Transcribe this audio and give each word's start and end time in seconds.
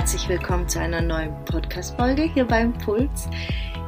herzlich 0.00 0.30
willkommen 0.30 0.66
zu 0.66 0.80
einer 0.80 1.02
neuen 1.02 1.44
Podcast-Folge 1.44 2.22
hier 2.32 2.46
beim 2.46 2.72
Puls. 2.72 3.28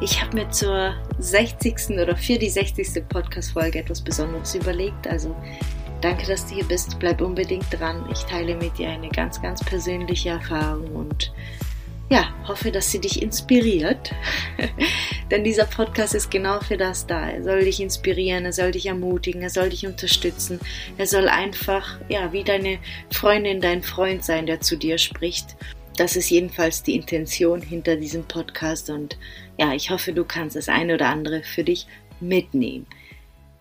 Ich 0.02 0.22
habe 0.22 0.36
mir 0.36 0.50
zur 0.50 0.94
60. 1.18 1.98
oder 1.98 2.14
für 2.14 2.38
die 2.38 2.50
60. 2.50 3.08
Podcast-Folge 3.08 3.78
etwas 3.78 4.02
Besonderes 4.02 4.54
überlegt. 4.54 5.06
Also 5.06 5.34
danke, 6.02 6.26
dass 6.26 6.46
du 6.46 6.56
hier 6.56 6.66
bist. 6.66 6.98
Bleib 6.98 7.22
unbedingt 7.22 7.64
dran. 7.70 8.06
Ich 8.12 8.24
teile 8.24 8.56
mit 8.56 8.76
dir 8.76 8.90
eine 8.90 9.08
ganz, 9.08 9.40
ganz 9.40 9.64
persönliche 9.64 10.28
Erfahrung 10.28 10.94
und 10.94 11.32
ja, 12.10 12.26
hoffe, 12.46 12.70
dass 12.70 12.90
sie 12.90 13.00
dich 13.00 13.22
inspiriert. 13.22 14.12
Denn 15.30 15.44
dieser 15.44 15.64
Podcast 15.64 16.14
ist 16.14 16.30
genau 16.30 16.60
für 16.60 16.76
das 16.76 17.06
da. 17.06 17.30
Er 17.30 17.42
soll 17.42 17.64
dich 17.64 17.80
inspirieren, 17.80 18.44
er 18.44 18.52
soll 18.52 18.72
dich 18.72 18.84
ermutigen, 18.84 19.40
er 19.40 19.48
soll 19.48 19.70
dich 19.70 19.86
unterstützen. 19.86 20.60
Er 20.98 21.06
soll 21.06 21.26
einfach, 21.30 21.98
ja, 22.10 22.34
wie 22.34 22.44
deine 22.44 22.80
Freundin, 23.10 23.62
dein 23.62 23.82
Freund 23.82 24.26
sein, 24.26 24.44
der 24.44 24.60
zu 24.60 24.76
dir 24.76 24.98
spricht. 24.98 25.56
Das 25.96 26.16
ist 26.16 26.30
jedenfalls 26.30 26.82
die 26.82 26.94
Intention 26.94 27.60
hinter 27.60 27.96
diesem 27.96 28.24
Podcast 28.24 28.90
und 28.90 29.18
ja, 29.58 29.74
ich 29.74 29.90
hoffe, 29.90 30.12
du 30.12 30.24
kannst 30.24 30.56
das 30.56 30.68
eine 30.68 30.94
oder 30.94 31.08
andere 31.08 31.42
für 31.42 31.64
dich 31.64 31.86
mitnehmen. 32.20 32.86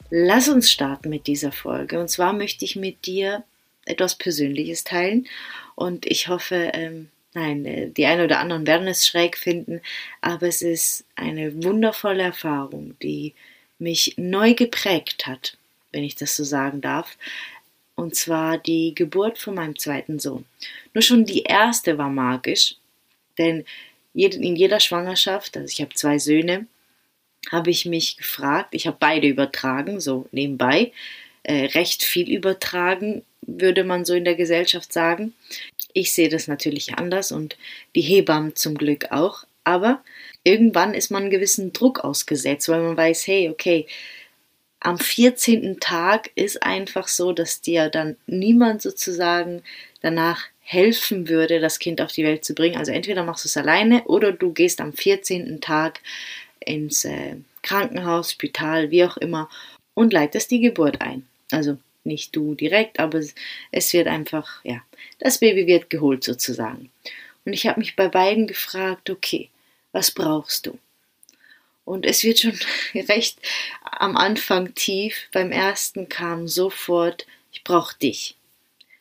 Lass 0.09 0.47
uns 0.49 0.71
starten 0.71 1.09
mit 1.09 1.27
dieser 1.27 1.51
Folge. 1.51 1.99
Und 1.99 2.09
zwar 2.09 2.33
möchte 2.33 2.65
ich 2.65 2.75
mit 2.75 3.05
dir 3.05 3.43
etwas 3.85 4.15
Persönliches 4.15 4.83
teilen 4.83 5.27
und 5.75 6.05
ich 6.05 6.27
hoffe, 6.27 6.71
ähm, 6.73 7.09
Nein, 7.33 7.65
äh, 7.65 7.89
die 7.89 8.05
einen 8.05 8.25
oder 8.25 8.39
anderen 8.39 8.67
werden 8.67 8.87
es 8.87 9.07
schräg 9.07 9.37
finden, 9.37 9.81
aber 10.19 10.47
es 10.47 10.61
ist 10.61 11.05
eine 11.15 11.63
wundervolle 11.63 12.23
Erfahrung, 12.23 12.95
die 13.01 13.33
mich 13.79 14.15
neu 14.17 14.53
geprägt 14.53 15.27
hat, 15.27 15.57
wenn 15.91 16.03
ich 16.03 16.15
das 16.15 16.35
so 16.35 16.43
sagen 16.43 16.81
darf. 16.81 17.17
Und 18.01 18.15
zwar 18.15 18.57
die 18.57 18.95
Geburt 18.95 19.37
von 19.37 19.53
meinem 19.53 19.77
zweiten 19.77 20.17
Sohn. 20.17 20.45
Nur 20.95 21.03
schon 21.03 21.23
die 21.23 21.43
erste 21.43 21.99
war 21.99 22.09
magisch, 22.09 22.77
denn 23.37 23.63
in 24.15 24.55
jeder 24.55 24.79
Schwangerschaft, 24.79 25.55
also 25.55 25.71
ich 25.71 25.81
habe 25.81 25.93
zwei 25.93 26.17
Söhne, 26.17 26.65
habe 27.51 27.69
ich 27.69 27.85
mich 27.85 28.17
gefragt, 28.17 28.69
ich 28.73 28.87
habe 28.87 28.97
beide 28.99 29.27
übertragen, 29.27 29.99
so 29.99 30.27
nebenbei, 30.31 30.91
äh, 31.43 31.65
recht 31.65 32.01
viel 32.01 32.27
übertragen, 32.27 33.21
würde 33.43 33.83
man 33.83 34.03
so 34.03 34.15
in 34.15 34.25
der 34.25 34.35
Gesellschaft 34.35 34.91
sagen. 34.91 35.35
Ich 35.93 36.11
sehe 36.11 36.29
das 36.29 36.47
natürlich 36.47 36.95
anders 36.95 37.31
und 37.31 37.55
die 37.93 38.01
Hebammen 38.01 38.55
zum 38.55 38.79
Glück 38.79 39.11
auch. 39.11 39.45
Aber 39.63 40.03
irgendwann 40.43 40.95
ist 40.95 41.11
man 41.11 41.21
einen 41.21 41.31
gewissen 41.31 41.71
Druck 41.71 41.99
ausgesetzt, 41.99 42.67
weil 42.67 42.81
man 42.81 42.97
weiß, 42.97 43.27
hey, 43.27 43.49
okay, 43.49 43.85
am 44.81 44.97
14. 44.97 45.79
Tag 45.79 46.31
ist 46.35 46.63
einfach 46.63 47.07
so, 47.07 47.31
dass 47.31 47.61
dir 47.61 47.89
dann 47.89 48.17
niemand 48.25 48.81
sozusagen 48.81 49.63
danach 50.01 50.43
helfen 50.59 51.29
würde, 51.29 51.59
das 51.59 51.79
Kind 51.79 52.01
auf 52.01 52.11
die 52.11 52.23
Welt 52.23 52.43
zu 52.43 52.55
bringen. 52.55 52.77
Also 52.77 52.91
entweder 52.91 53.23
machst 53.23 53.45
du 53.45 53.47
es 53.47 53.57
alleine 53.57 54.03
oder 54.05 54.31
du 54.31 54.51
gehst 54.51 54.81
am 54.81 54.91
14. 54.91 55.61
Tag 55.61 55.99
ins 56.59 57.05
äh, 57.05 57.37
Krankenhaus, 57.61 58.31
Spital, 58.31 58.89
wie 58.89 59.05
auch 59.05 59.17
immer 59.17 59.49
und 59.93 60.13
leitest 60.13 60.49
die 60.49 60.61
Geburt 60.61 60.99
ein. 61.01 61.27
Also 61.51 61.77
nicht 62.03 62.35
du 62.35 62.55
direkt, 62.55 62.99
aber 62.99 63.21
es 63.71 63.93
wird 63.93 64.07
einfach, 64.07 64.63
ja, 64.63 64.81
das 65.19 65.37
Baby 65.37 65.67
wird 65.67 65.91
geholt 65.91 66.23
sozusagen. 66.23 66.89
Und 67.45 67.53
ich 67.53 67.67
habe 67.67 67.79
mich 67.79 67.95
bei 67.95 68.07
beiden 68.07 68.47
gefragt, 68.47 69.09
okay, 69.09 69.49
was 69.91 70.09
brauchst 70.09 70.65
du? 70.65 70.79
Und 71.85 72.05
es 72.05 72.23
wird 72.23 72.39
schon 72.39 72.57
recht 72.93 73.39
am 73.83 74.17
Anfang 74.17 74.73
tief. 74.75 75.29
Beim 75.31 75.51
ersten 75.51 76.09
kam 76.09 76.47
sofort, 76.47 77.25
ich 77.51 77.63
brauche 77.63 77.97
dich. 77.97 78.35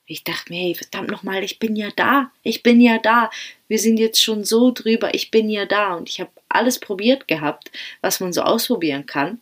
Ich 0.06 0.24
dachte 0.24 0.52
mir, 0.52 0.60
hey, 0.60 0.74
verdammt 0.74 1.08
nochmal, 1.08 1.44
ich 1.44 1.60
bin 1.60 1.76
ja 1.76 1.90
da. 1.94 2.32
Ich 2.42 2.64
bin 2.64 2.80
ja 2.80 2.98
da. 2.98 3.30
Wir 3.68 3.78
sind 3.78 3.96
jetzt 3.96 4.20
schon 4.20 4.42
so 4.42 4.72
drüber. 4.72 5.14
Ich 5.14 5.30
bin 5.30 5.48
ja 5.48 5.66
da. 5.66 5.94
Und 5.94 6.08
ich 6.08 6.20
habe 6.20 6.30
alles 6.48 6.80
probiert 6.80 7.28
gehabt, 7.28 7.70
was 8.00 8.18
man 8.18 8.32
so 8.32 8.42
ausprobieren 8.42 9.06
kann. 9.06 9.40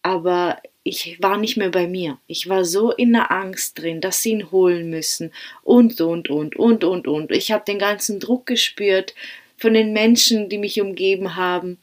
Aber 0.00 0.62
ich 0.84 1.18
war 1.20 1.36
nicht 1.36 1.56
mehr 1.56 1.70
bei 1.70 1.86
mir. 1.86 2.18
Ich 2.26 2.48
war 2.48 2.64
so 2.64 2.92
in 2.92 3.12
der 3.12 3.30
Angst 3.30 3.78
drin, 3.78 4.00
dass 4.00 4.22
sie 4.22 4.30
ihn 4.30 4.50
holen 4.50 4.90
müssen 4.90 5.32
und, 5.62 6.00
und, 6.00 6.28
und, 6.28 6.56
und, 6.56 6.82
und, 6.82 7.06
und. 7.06 7.30
Ich 7.30 7.52
habe 7.52 7.64
den 7.64 7.78
ganzen 7.78 8.18
Druck 8.20 8.46
gespürt 8.46 9.14
von 9.58 9.74
den 9.74 9.92
Menschen, 9.92 10.48
die 10.48 10.58
mich 10.58 10.80
umgeben 10.80 11.36
haben, 11.36 11.78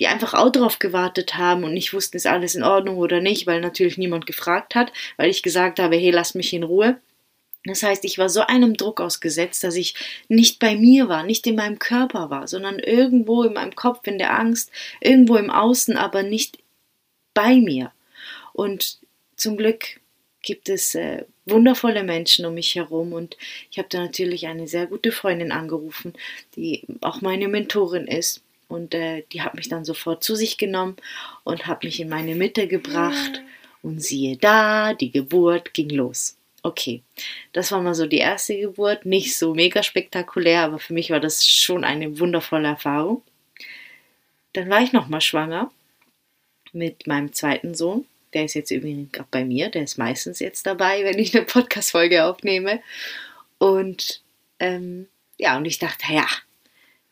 die 0.00 0.06
einfach 0.06 0.34
auch 0.34 0.50
drauf 0.50 0.78
gewartet 0.78 1.36
haben 1.36 1.64
und 1.64 1.74
nicht 1.74 1.92
wussten, 1.92 2.16
ist 2.16 2.26
alles 2.26 2.54
in 2.54 2.64
Ordnung 2.64 2.96
oder 2.96 3.20
nicht, 3.20 3.46
weil 3.46 3.60
natürlich 3.60 3.98
niemand 3.98 4.26
gefragt 4.26 4.74
hat, 4.74 4.92
weil 5.16 5.30
ich 5.30 5.42
gesagt 5.42 5.78
habe, 5.78 5.96
hey, 5.96 6.10
lass 6.10 6.34
mich 6.34 6.52
in 6.52 6.64
Ruhe. 6.64 7.00
Das 7.66 7.82
heißt, 7.82 8.04
ich 8.04 8.18
war 8.18 8.28
so 8.28 8.42
einem 8.42 8.76
Druck 8.76 9.00
ausgesetzt, 9.00 9.64
dass 9.64 9.76
ich 9.76 9.94
nicht 10.28 10.58
bei 10.58 10.76
mir 10.76 11.08
war, 11.08 11.22
nicht 11.22 11.46
in 11.46 11.54
meinem 11.54 11.78
Körper 11.78 12.28
war, 12.28 12.46
sondern 12.46 12.78
irgendwo 12.78 13.42
in 13.44 13.54
meinem 13.54 13.74
Kopf, 13.74 14.06
in 14.06 14.18
der 14.18 14.38
Angst, 14.38 14.70
irgendwo 15.00 15.36
im 15.36 15.50
Außen, 15.50 15.96
aber 15.96 16.22
nicht 16.22 16.58
bei 17.32 17.56
mir. 17.56 17.92
Und 18.52 18.98
zum 19.36 19.56
Glück 19.56 20.00
gibt 20.42 20.68
es 20.68 20.94
äh, 20.94 21.24
wundervolle 21.46 22.04
Menschen 22.04 22.44
um 22.44 22.54
mich 22.54 22.74
herum 22.74 23.14
und 23.14 23.36
ich 23.70 23.78
habe 23.78 23.88
da 23.88 23.98
natürlich 24.00 24.46
eine 24.46 24.68
sehr 24.68 24.86
gute 24.86 25.10
Freundin 25.10 25.50
angerufen, 25.50 26.12
die 26.56 26.84
auch 27.00 27.22
meine 27.22 27.48
Mentorin 27.48 28.06
ist 28.06 28.43
und 28.68 28.94
äh, 28.94 29.24
die 29.32 29.42
hat 29.42 29.54
mich 29.54 29.68
dann 29.68 29.84
sofort 29.84 30.22
zu 30.24 30.34
sich 30.34 30.58
genommen 30.58 30.96
und 31.44 31.66
hat 31.66 31.84
mich 31.84 32.00
in 32.00 32.08
meine 32.08 32.34
Mitte 32.34 32.68
gebracht 32.68 33.42
und 33.82 34.02
siehe 34.02 34.36
da, 34.36 34.94
die 34.94 35.10
Geburt 35.10 35.74
ging 35.74 35.90
los. 35.90 36.36
Okay, 36.62 37.02
das 37.52 37.72
war 37.72 37.82
mal 37.82 37.94
so 37.94 38.06
die 38.06 38.18
erste 38.18 38.58
Geburt, 38.58 39.04
nicht 39.04 39.36
so 39.36 39.54
mega 39.54 39.82
spektakulär, 39.82 40.62
aber 40.62 40.78
für 40.78 40.94
mich 40.94 41.10
war 41.10 41.20
das 41.20 41.46
schon 41.46 41.84
eine 41.84 42.18
wundervolle 42.18 42.68
Erfahrung. 42.68 43.22
Dann 44.54 44.70
war 44.70 44.80
ich 44.82 44.92
nochmal 44.92 45.20
schwanger 45.20 45.70
mit 46.72 47.06
meinem 47.06 47.32
zweiten 47.32 47.74
Sohn 47.74 48.06
der 48.34 48.44
ist 48.44 48.54
jetzt 48.54 48.70
übrigens 48.70 49.12
gerade 49.12 49.28
bei 49.30 49.44
mir, 49.44 49.70
der 49.70 49.84
ist 49.84 49.96
meistens 49.96 50.40
jetzt 50.40 50.66
dabei, 50.66 51.04
wenn 51.04 51.18
ich 51.18 51.34
eine 51.34 51.46
Podcast-Folge 51.46 52.24
aufnehme. 52.24 52.82
Und 53.58 54.22
ähm, 54.58 55.06
ja, 55.38 55.56
und 55.56 55.64
ich 55.64 55.78
dachte, 55.78 56.12
ja, 56.12 56.26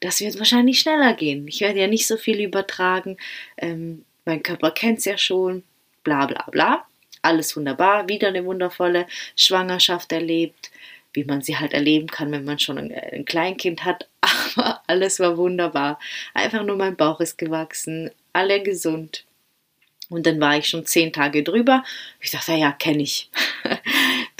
das 0.02 0.20
wird 0.20 0.38
wahrscheinlich 0.38 0.80
schneller 0.80 1.14
gehen. 1.14 1.46
Ich 1.46 1.60
werde 1.60 1.80
ja 1.80 1.86
nicht 1.86 2.06
so 2.06 2.16
viel 2.16 2.40
übertragen. 2.40 3.16
Ähm, 3.56 4.04
mein 4.24 4.42
Körper 4.42 4.72
kennt 4.72 4.98
es 4.98 5.04
ja 5.04 5.16
schon, 5.16 5.62
bla 6.02 6.26
bla 6.26 6.44
bla. 6.50 6.84
Alles 7.22 7.56
wunderbar, 7.56 8.08
wieder 8.08 8.28
eine 8.28 8.44
wundervolle 8.44 9.06
Schwangerschaft 9.36 10.10
erlebt, 10.10 10.72
wie 11.12 11.24
man 11.24 11.40
sie 11.40 11.56
halt 11.56 11.72
erleben 11.72 12.08
kann, 12.08 12.32
wenn 12.32 12.44
man 12.44 12.58
schon 12.58 12.78
ein, 12.78 12.92
ein 12.92 13.24
Kleinkind 13.24 13.84
hat. 13.84 14.08
Aber 14.56 14.82
alles 14.88 15.20
war 15.20 15.36
wunderbar. 15.36 16.00
Einfach 16.34 16.64
nur 16.64 16.76
mein 16.76 16.96
Bauch 16.96 17.20
ist 17.20 17.38
gewachsen, 17.38 18.10
alle 18.32 18.60
gesund. 18.60 19.24
Und 20.08 20.26
dann 20.26 20.40
war 20.40 20.58
ich 20.58 20.69
schon 20.69 20.84
zehn 20.84 21.12
Tage 21.12 21.44
drüber. 21.44 21.84
Ich 22.20 22.32
dachte, 22.32 22.52
ja, 22.54 22.72
kenne 22.72 23.04
ich. 23.04 23.30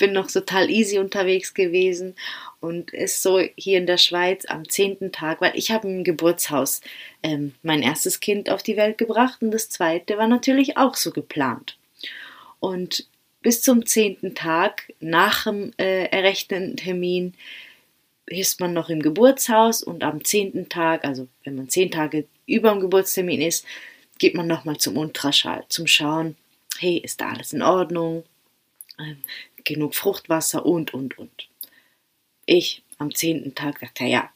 Bin 0.03 0.15
noch 0.15 0.29
total 0.29 0.69
easy 0.69 0.99
unterwegs 0.99 1.55
gewesen 1.55 2.17
und 2.59 2.93
ist 2.93 3.23
so 3.23 3.39
hier 3.55 3.79
in 3.79 3.87
der 3.87 3.99
Schweiz 3.99 4.45
am 4.47 4.69
zehnten 4.69 5.13
Tag, 5.13 5.41
weil 5.41 5.53
ich 5.55 5.71
habe 5.71 5.87
im 5.87 6.03
Geburtshaus 6.03 6.81
ähm, 7.23 7.55
mein 7.63 7.83
erstes 7.83 8.19
Kind 8.19 8.51
auf 8.51 8.65
die 8.65 8.77
Welt 8.77 8.99
gebracht 8.99 9.41
und 9.43 9.53
das 9.53 9.71
zweite 9.71 10.19
war 10.19 10.27
natürlich 10.27 10.77
auch 10.77 10.97
so 10.97 11.13
geplant. 11.13 11.79
Und 12.59 13.07
bis 13.43 13.63
zum 13.63 13.87
zehnten 13.87 14.35
Tag 14.35 14.93
nach 14.99 15.45
dem 15.45 15.73
äh, 15.79 16.07
errechneten 16.07 16.77
Termin 16.77 17.35
ist 18.27 18.59
man 18.59 18.73
noch 18.73 18.89
im 18.89 19.03
Geburtshaus 19.03 19.85
und 19.85 20.03
am 20.03 20.25
zehnten 20.25 20.69
Tag, 20.69 21.05
also 21.05 21.29
wenn 21.45 21.55
man 21.55 21.69
zehn 21.69 21.93
Tage 21.93 22.27
über 22.47 22.73
dem 22.73 22.81
Geburtstermin 22.81 23.41
ist, 23.41 23.65
geht 24.19 24.35
man 24.35 24.49
nochmal 24.49 24.79
zum 24.79 24.97
Ultraschall, 24.97 25.65
zum 25.69 25.87
Schauen, 25.87 26.37
hey, 26.81 26.97
ist 26.99 27.21
da 27.21 27.29
alles 27.29 27.53
in 27.53 27.63
Ordnung? 27.63 28.25
Genug 29.65 29.95
Fruchtwasser 29.95 30.65
und, 30.65 30.95
und, 30.95 31.19
und. 31.19 31.49
Ich 32.47 32.83
am 32.99 33.15
zehnten 33.15 33.55
Tag 33.55 33.81
dachte, 33.81 34.05
ja, 34.05 34.31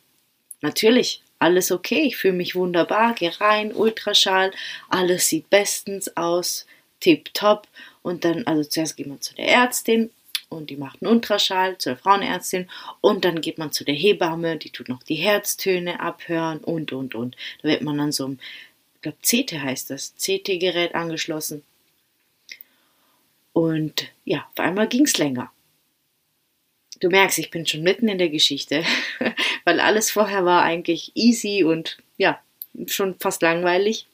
natürlich, 0.60 1.22
alles 1.38 1.70
okay, 1.70 2.02
ich 2.02 2.16
fühle 2.16 2.34
mich 2.34 2.54
wunderbar, 2.54 3.14
geh 3.14 3.28
rein, 3.28 3.72
Ultraschall, 3.72 4.52
alles 4.88 5.28
sieht 5.28 5.50
bestens 5.50 6.16
aus, 6.16 6.66
tipptopp. 7.00 7.68
Und 8.02 8.24
dann, 8.24 8.46
also 8.46 8.64
zuerst 8.64 8.96
geht 8.96 9.06
man 9.06 9.20
zu 9.20 9.34
der 9.34 9.48
Ärztin 9.48 10.10
und 10.48 10.70
die 10.70 10.76
macht 10.76 11.02
einen 11.02 11.12
Ultraschall 11.12 11.76
zur 11.78 11.96
Frauenärztin 11.96 12.70
und 13.00 13.24
dann 13.24 13.40
geht 13.40 13.58
man 13.58 13.72
zu 13.72 13.84
der 13.84 13.94
Hebamme, 13.94 14.56
die 14.56 14.70
tut 14.70 14.88
noch 14.88 15.02
die 15.02 15.16
Herztöne 15.16 16.00
abhören 16.00 16.58
und, 16.58 16.92
und, 16.92 17.14
und. 17.14 17.36
Da 17.62 17.68
wird 17.68 17.82
man 17.82 17.98
dann 17.98 18.12
so 18.12 18.26
einem 18.26 18.38
glaube 19.02 19.18
CT 19.22 19.60
heißt 19.60 19.90
das, 19.90 20.14
CT-Gerät 20.16 20.94
angeschlossen. 20.94 21.62
Und 23.56 24.12
ja, 24.26 24.46
auf 24.52 24.60
einmal 24.60 24.86
ging 24.86 25.06
es 25.06 25.16
länger. 25.16 25.50
Du 27.00 27.08
merkst, 27.08 27.38
ich 27.38 27.50
bin 27.50 27.66
schon 27.66 27.82
mitten 27.82 28.06
in 28.06 28.18
der 28.18 28.28
Geschichte, 28.28 28.84
weil 29.64 29.80
alles 29.80 30.10
vorher 30.10 30.44
war 30.44 30.62
eigentlich 30.62 31.12
easy 31.14 31.64
und 31.64 31.96
ja, 32.18 32.38
schon 32.86 33.18
fast 33.18 33.40
langweilig. 33.40 34.08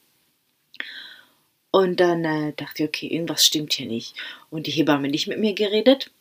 Und 1.73 1.99
dann 1.99 2.25
äh, 2.25 2.53
dachte 2.53 2.85
ich, 2.85 2.89
okay, 2.89 3.09
irgendwas 3.09 3.45
stimmt 3.45 3.73
hier 3.73 3.87
nicht. 3.87 4.15
Und 4.49 4.69
die 4.69 4.71
Hebamme 4.71 5.09
nicht 5.09 5.27
mit 5.27 5.41
mir 5.41 5.55
geredet. 5.55 6.13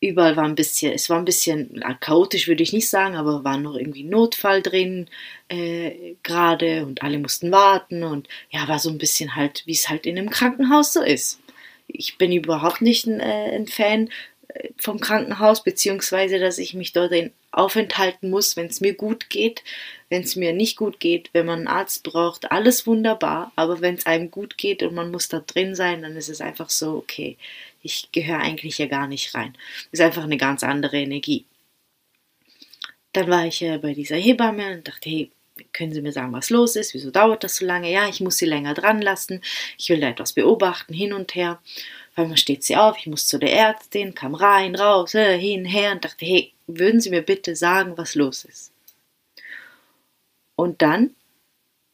überall 0.00 0.36
war 0.36 0.46
ein 0.46 0.56
bisschen, 0.56 0.94
es 0.94 1.08
war 1.08 1.18
ein 1.18 1.24
bisschen 1.24 1.84
chaotisch, 2.00 2.48
würde 2.48 2.64
ich 2.64 2.72
nicht 2.72 2.88
sagen, 2.88 3.14
aber 3.14 3.44
war 3.44 3.56
noch 3.56 3.76
irgendwie 3.76 4.02
Notfall 4.02 4.62
drin 4.62 5.08
äh, 5.48 6.16
gerade 6.24 6.84
und 6.86 7.04
alle 7.04 7.20
mussten 7.20 7.52
warten 7.52 8.02
und 8.02 8.26
ja, 8.50 8.66
war 8.66 8.80
so 8.80 8.90
ein 8.90 8.98
bisschen 8.98 9.36
halt, 9.36 9.62
wie 9.66 9.74
es 9.74 9.88
halt 9.88 10.06
in 10.06 10.18
einem 10.18 10.30
Krankenhaus 10.30 10.92
so 10.92 11.02
ist. 11.02 11.40
Ich 11.86 12.18
bin 12.18 12.32
überhaupt 12.32 12.82
nicht 12.82 13.06
ein, 13.06 13.20
äh, 13.20 13.56
ein 13.56 13.66
Fan 13.66 14.10
äh, 14.48 14.70
vom 14.78 15.00
Krankenhaus, 15.00 15.62
beziehungsweise 15.62 16.38
dass 16.38 16.58
ich 16.58 16.74
mich 16.74 16.92
dort 16.92 17.12
aufenthalten 17.52 18.30
muss, 18.30 18.56
wenn 18.56 18.66
es 18.66 18.80
mir 18.80 18.94
gut 18.94 19.30
geht, 19.30 19.64
wenn 20.10 20.22
es 20.22 20.36
mir 20.36 20.52
nicht 20.52 20.76
gut 20.76 21.00
geht, 21.00 21.30
wenn 21.32 21.46
man 21.46 21.60
einen 21.60 21.68
Arzt 21.68 22.02
braucht, 22.02 22.52
alles 22.52 22.86
wunderbar, 22.86 23.52
aber 23.56 23.80
wenn 23.80 23.94
es 23.94 24.06
einem 24.06 24.30
gut 24.30 24.58
geht 24.58 24.82
und 24.82 24.94
man 24.94 25.10
muss 25.10 25.28
da 25.28 25.40
drin 25.40 25.74
sein, 25.74 26.02
dann 26.02 26.16
ist 26.16 26.28
es 26.28 26.40
einfach 26.40 26.70
so, 26.70 26.96
okay, 26.96 27.38
ich 27.82 28.10
gehöre 28.12 28.40
eigentlich 28.40 28.76
hier 28.76 28.88
gar 28.88 29.06
nicht 29.06 29.34
rein. 29.34 29.56
Ist 29.90 30.02
einfach 30.02 30.24
eine 30.24 30.36
ganz 30.36 30.62
andere 30.62 30.98
Energie. 30.98 31.46
Dann 33.12 33.30
war 33.30 33.46
ich 33.46 33.62
äh, 33.62 33.78
bei 33.78 33.94
dieser 33.94 34.16
Hebamme 34.16 34.72
und 34.72 34.86
dachte, 34.86 35.08
hey, 35.08 35.30
können 35.72 35.92
Sie 35.92 36.02
mir 36.02 36.12
sagen, 36.12 36.32
was 36.32 36.50
los 36.50 36.76
ist? 36.76 36.94
Wieso 36.94 37.10
dauert 37.10 37.44
das 37.44 37.56
so 37.56 37.66
lange? 37.66 37.90
Ja, 37.90 38.08
ich 38.08 38.20
muss 38.20 38.36
Sie 38.36 38.46
länger 38.46 38.74
dran 38.74 39.00
lassen. 39.00 39.40
Ich 39.78 39.88
will 39.88 40.00
da 40.00 40.08
etwas 40.08 40.32
beobachten, 40.32 40.92
hin 40.94 41.12
und 41.12 41.34
her. 41.34 41.60
Auf 42.16 42.22
einmal 42.22 42.38
steht 42.38 42.64
sie 42.64 42.76
auf, 42.76 42.96
ich 42.96 43.06
muss 43.06 43.26
zu 43.26 43.38
der 43.38 43.52
Ärztin, 43.52 44.14
kam 44.14 44.34
rein, 44.34 44.74
raus, 44.74 45.14
äh, 45.14 45.38
hin, 45.38 45.66
her 45.66 45.92
und 45.92 46.02
dachte, 46.02 46.24
hey, 46.24 46.52
würden 46.66 46.98
Sie 46.98 47.10
mir 47.10 47.20
bitte 47.20 47.54
sagen, 47.54 47.98
was 47.98 48.14
los 48.14 48.46
ist? 48.46 48.72
Und 50.54 50.80
dann 50.80 51.14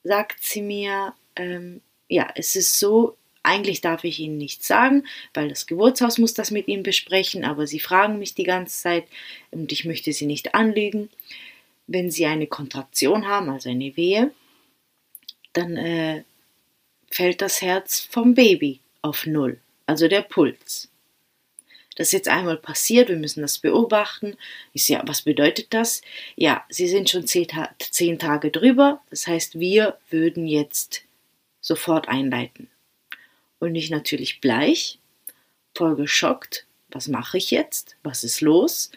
sagt 0.04 0.44
sie 0.44 0.62
mir, 0.62 1.14
ähm, 1.34 1.80
ja, 2.08 2.30
es 2.36 2.54
ist 2.54 2.78
so, 2.78 3.16
eigentlich 3.42 3.80
darf 3.80 4.04
ich 4.04 4.20
Ihnen 4.20 4.38
nichts 4.38 4.68
sagen, 4.68 5.06
weil 5.34 5.48
das 5.48 5.66
Geburtshaus 5.66 6.18
muss 6.18 6.34
das 6.34 6.52
mit 6.52 6.68
Ihnen 6.68 6.84
besprechen, 6.84 7.44
aber 7.44 7.66
Sie 7.66 7.80
fragen 7.80 8.20
mich 8.20 8.34
die 8.34 8.44
ganze 8.44 8.80
Zeit 8.80 9.08
und 9.50 9.72
ich 9.72 9.84
möchte 9.84 10.12
Sie 10.12 10.26
nicht 10.26 10.54
anlügen. 10.54 11.10
Wenn 11.92 12.10
Sie 12.10 12.24
eine 12.24 12.46
Kontraktion 12.46 13.28
haben, 13.28 13.50
also 13.50 13.68
eine 13.68 13.94
Wehe, 13.96 14.30
dann 15.52 15.76
äh, 15.76 16.24
fällt 17.10 17.42
das 17.42 17.60
Herz 17.60 18.00
vom 18.00 18.34
Baby 18.34 18.80
auf 19.02 19.26
Null, 19.26 19.60
also 19.84 20.08
der 20.08 20.22
Puls. 20.22 20.88
Das 21.96 22.08
ist 22.08 22.12
jetzt 22.12 22.28
einmal 22.28 22.56
passiert, 22.56 23.10
wir 23.10 23.16
müssen 23.16 23.42
das 23.42 23.58
beobachten. 23.58 24.38
Ich 24.72 24.84
sehe, 24.84 25.02
was 25.04 25.20
bedeutet 25.20 25.74
das? 25.74 26.00
Ja, 26.34 26.64
Sie 26.70 26.88
sind 26.88 27.10
schon 27.10 27.26
zehn, 27.26 27.46
zehn 27.78 28.18
Tage 28.18 28.50
drüber, 28.50 29.02
das 29.10 29.26
heißt, 29.26 29.60
wir 29.60 29.98
würden 30.08 30.46
jetzt 30.46 31.02
sofort 31.60 32.08
einleiten. 32.08 32.70
Und 33.58 33.74
ich 33.74 33.90
natürlich 33.90 34.40
bleich, 34.40 34.98
voll 35.74 35.96
geschockt. 35.96 36.66
Was 36.88 37.08
mache 37.08 37.36
ich 37.36 37.50
jetzt? 37.50 37.96
Was 38.02 38.24
ist 38.24 38.40
los? 38.40 38.90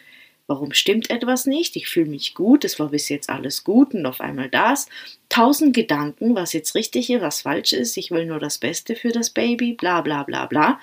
Warum 0.48 0.72
stimmt 0.72 1.10
etwas 1.10 1.46
nicht? 1.46 1.74
Ich 1.74 1.88
fühle 1.88 2.10
mich 2.10 2.34
gut, 2.34 2.64
es 2.64 2.78
war 2.78 2.90
bis 2.90 3.08
jetzt 3.08 3.30
alles 3.30 3.64
gut 3.64 3.94
und 3.94 4.06
auf 4.06 4.20
einmal 4.20 4.48
das. 4.48 4.86
Tausend 5.28 5.74
Gedanken, 5.74 6.36
was 6.36 6.52
jetzt 6.52 6.76
richtig 6.76 7.10
ist, 7.10 7.20
was 7.20 7.42
falsch 7.42 7.72
ist. 7.72 7.96
Ich 7.96 8.12
will 8.12 8.26
nur 8.26 8.38
das 8.38 8.58
Beste 8.58 8.94
für 8.94 9.10
das 9.10 9.30
Baby, 9.30 9.72
bla 9.72 10.02
bla 10.02 10.22
bla 10.22 10.46
bla. 10.46 10.80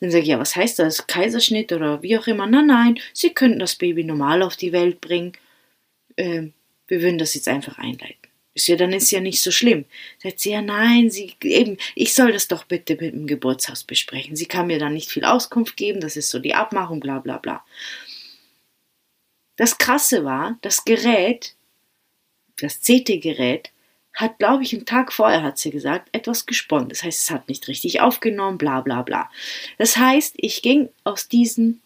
Dann 0.00 0.10
sage 0.10 0.22
ich, 0.22 0.28
ja, 0.28 0.38
was 0.38 0.54
heißt 0.56 0.78
das? 0.78 1.06
Kaiserschnitt 1.06 1.72
oder 1.72 2.02
wie 2.02 2.18
auch 2.18 2.26
immer? 2.26 2.46
Nein, 2.46 2.66
nein, 2.66 3.00
Sie 3.14 3.30
könnten 3.30 3.58
das 3.58 3.76
Baby 3.76 4.04
normal 4.04 4.42
auf 4.42 4.56
die 4.56 4.72
Welt 4.72 5.00
bringen. 5.00 5.32
Ähm, 6.16 6.52
wir 6.88 7.00
würden 7.00 7.18
das 7.18 7.34
jetzt 7.34 7.48
einfach 7.48 7.78
einleiten. 7.78 8.16
Ist 8.52 8.66
ja, 8.66 8.76
dann 8.76 8.92
ist 8.92 9.10
ja 9.10 9.20
nicht 9.20 9.40
so 9.40 9.50
schlimm. 9.50 9.84
Sagt 10.18 10.40
sie, 10.40 10.50
ja, 10.50 10.60
nein, 10.60 11.08
sie, 11.08 11.34
eben, 11.42 11.76
ich 11.94 12.14
soll 12.14 12.32
das 12.32 12.48
doch 12.48 12.64
bitte 12.64 12.96
mit 13.00 13.14
dem 13.14 13.26
Geburtshaus 13.26 13.84
besprechen. 13.84 14.36
Sie 14.36 14.46
kann 14.46 14.66
mir 14.66 14.78
dann 14.78 14.92
nicht 14.92 15.10
viel 15.10 15.24
Auskunft 15.24 15.76
geben, 15.76 16.00
das 16.00 16.16
ist 16.16 16.30
so 16.30 16.38
die 16.38 16.54
Abmachung, 16.54 17.00
bla, 17.00 17.20
bla, 17.20 17.38
bla. 17.38 17.64
Das 19.60 19.76
Krasse 19.76 20.24
war, 20.24 20.56
das 20.62 20.86
Gerät, 20.86 21.54
das 22.62 22.80
CT-Gerät, 22.80 23.70
hat, 24.14 24.38
glaube 24.38 24.62
ich, 24.62 24.72
einen 24.72 24.86
Tag 24.86 25.12
vorher, 25.12 25.42
hat 25.42 25.58
sie 25.58 25.70
gesagt, 25.70 26.08
etwas 26.12 26.46
gesponnen. 26.46 26.88
Das 26.88 27.02
heißt, 27.02 27.24
es 27.24 27.30
hat 27.30 27.46
nicht 27.46 27.68
richtig 27.68 28.00
aufgenommen, 28.00 28.56
bla, 28.56 28.80
bla, 28.80 29.02
bla. 29.02 29.30
Das 29.76 29.98
heißt, 29.98 30.36
ich 30.38 30.62
ging 30.62 30.88
aus 31.04 31.28
diesem 31.28 31.82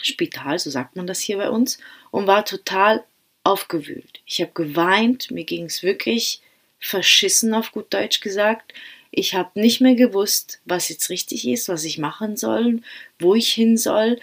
Spital, 0.00 0.60
so 0.60 0.70
sagt 0.70 0.94
man 0.94 1.08
das 1.08 1.18
hier 1.18 1.38
bei 1.38 1.50
uns, 1.50 1.78
und 2.12 2.28
war 2.28 2.44
total 2.44 3.02
aufgewühlt. 3.42 4.20
Ich 4.24 4.40
habe 4.40 4.52
geweint, 4.54 5.32
mir 5.32 5.44
ging 5.44 5.64
es 5.64 5.82
wirklich 5.82 6.40
verschissen, 6.78 7.54
auf 7.54 7.72
gut 7.72 7.92
Deutsch 7.92 8.20
gesagt. 8.20 8.72
Ich 9.10 9.34
habe 9.34 9.50
nicht 9.60 9.80
mehr 9.80 9.96
gewusst, 9.96 10.60
was 10.64 10.90
jetzt 10.90 11.10
richtig 11.10 11.48
ist, 11.48 11.68
was 11.68 11.82
ich 11.82 11.98
machen 11.98 12.36
soll, 12.36 12.82
wo 13.18 13.34
ich 13.34 13.52
hin 13.52 13.76
soll. 13.76 14.20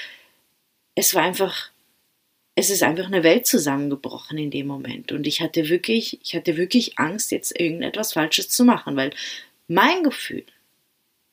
Es 0.95 1.13
war 1.13 1.23
einfach, 1.23 1.72
es 2.55 2.69
ist 2.69 2.83
einfach 2.83 3.07
eine 3.07 3.23
Welt 3.23 3.47
zusammengebrochen 3.47 4.37
in 4.37 4.51
dem 4.51 4.67
Moment. 4.67 5.11
Und 5.11 5.25
ich 5.25 5.41
hatte 5.41 5.69
wirklich, 5.69 6.19
ich 6.23 6.35
hatte 6.35 6.57
wirklich 6.57 6.99
Angst, 6.99 7.31
jetzt 7.31 7.59
irgendetwas 7.59 8.13
Falsches 8.13 8.49
zu 8.49 8.63
machen, 8.63 8.95
weil 8.95 9.11
mein 9.67 10.03
Gefühl, 10.03 10.45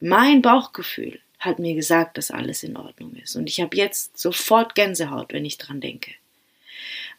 mein 0.00 0.40
Bauchgefühl 0.40 1.20
hat 1.38 1.58
mir 1.58 1.74
gesagt, 1.74 2.16
dass 2.16 2.30
alles 2.30 2.62
in 2.62 2.76
Ordnung 2.76 3.14
ist. 3.16 3.36
Und 3.36 3.48
ich 3.48 3.60
habe 3.60 3.76
jetzt 3.76 4.18
sofort 4.18 4.74
Gänsehaut, 4.74 5.32
wenn 5.32 5.44
ich 5.44 5.58
dran 5.58 5.80
denke. 5.80 6.12